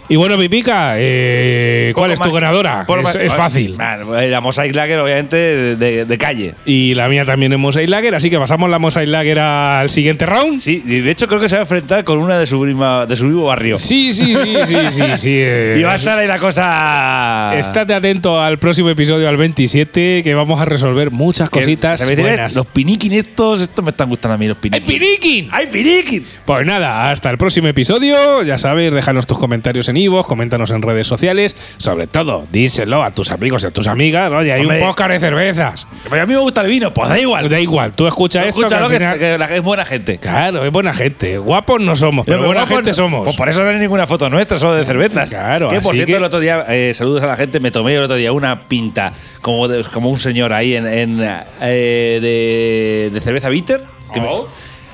[0.10, 2.86] Y bueno, Pipica, eh, ¿cuál es tu ganadora?
[3.20, 3.76] Es, fácil.
[3.78, 6.56] Man, la Mosaic Lager, obviamente, de, calle.
[6.66, 10.26] Y la mía también es Mosaic Lager, así que pasamos la Mosaic Lager al siguiente
[10.26, 10.60] round.
[10.60, 13.06] Sí, y de hecho creo que se va a enfrentar con una de su, prima,
[13.06, 13.78] de su vivo barrio.
[13.78, 15.30] Sí, sí, sí, sí, sí, sí.
[15.34, 17.54] eh, Y va a estar ahí la cosa.
[17.58, 22.56] Estate atento al próximo episodio, al 27, que vamos a resolver muchas Que- cositas buenas.
[22.56, 24.88] Los piniquin estos, estos me están gustando a mí, los ¡Ay, piniquin.
[24.88, 25.49] Piriquín!
[25.51, 26.26] ¡Ay, piniquin!
[26.45, 28.43] Pues nada, hasta el próximo episodio.
[28.43, 31.56] Ya sabes, déjanos tus comentarios en Ivo, coméntanos en redes sociales.
[31.78, 34.32] Sobre todo, díselo a tus amigos y a tus amigas.
[34.32, 34.82] Oye, hay Hombre.
[34.82, 35.88] un podcast de cervezas.
[36.10, 37.50] Pero a mí me gusta el vino, pues da igual.
[37.50, 38.60] Da igual, tú escucha esto.
[38.60, 40.18] Escúchalo al que, final- que es buena gente.
[40.18, 41.38] Claro, es buena gente.
[41.38, 43.24] Guapos no somos, pero, Pero buena gente no- somos.
[43.26, 45.30] Pues por eso no hay ninguna foto nuestra, solo de cervezas.
[45.30, 47.72] Claro, Que por así cierto, que- el otro día, eh, saludos a la gente, me
[47.72, 51.20] tomé el otro día una pinta como, de- como un señor ahí en, en,
[51.62, 53.84] eh, de, de cerveza bitter
[54.14, 54.48] que me- Oh.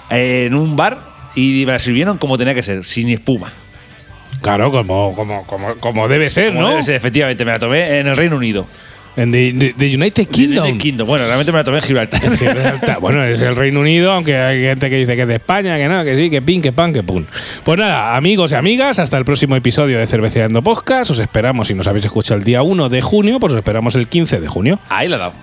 [0.09, 0.99] eh, en un bar
[1.35, 3.51] y me la sirvieron como tenía que ser, sin espuma.
[4.41, 6.69] Claro, como, como, como, como debe ser, Como ¿no?
[6.69, 8.65] debe ser, efectivamente, me la tomé en el Reino Unido.
[9.17, 10.63] En the, the- the United Kingdom.
[10.63, 11.05] United Kingdom.
[11.07, 12.21] Bueno, realmente me la tomé en Gibraltar.
[12.37, 12.99] Gibraltar.
[13.01, 15.89] bueno, es el Reino Unido, aunque hay gente que dice que es de España, que
[15.89, 17.25] no, que sí, que pin, que pan, que pum.
[17.65, 21.11] Pues nada, amigos y amigas, hasta el próximo episodio de Cerveceando Podcast.
[21.11, 24.07] Os esperamos, si nos habéis escuchado el día 1 de junio, pues os esperamos el
[24.07, 24.79] 15 de junio.
[24.87, 25.33] Ahí la he dado.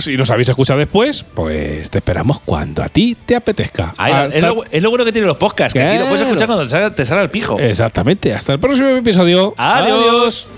[0.00, 3.94] Si nos habéis escuchado después, pues te esperamos cuando a ti te apetezca.
[3.98, 6.16] Ahí Hasta- es, lo, es lo bueno que tienen los podcasts, que aquí lo puedes
[6.18, 6.26] Claro.
[6.30, 7.58] escuchar cuando te salga, te salga el pijo.
[7.58, 8.32] Exactamente.
[8.34, 9.54] Hasta el próximo episodio.
[9.56, 10.52] Adiós.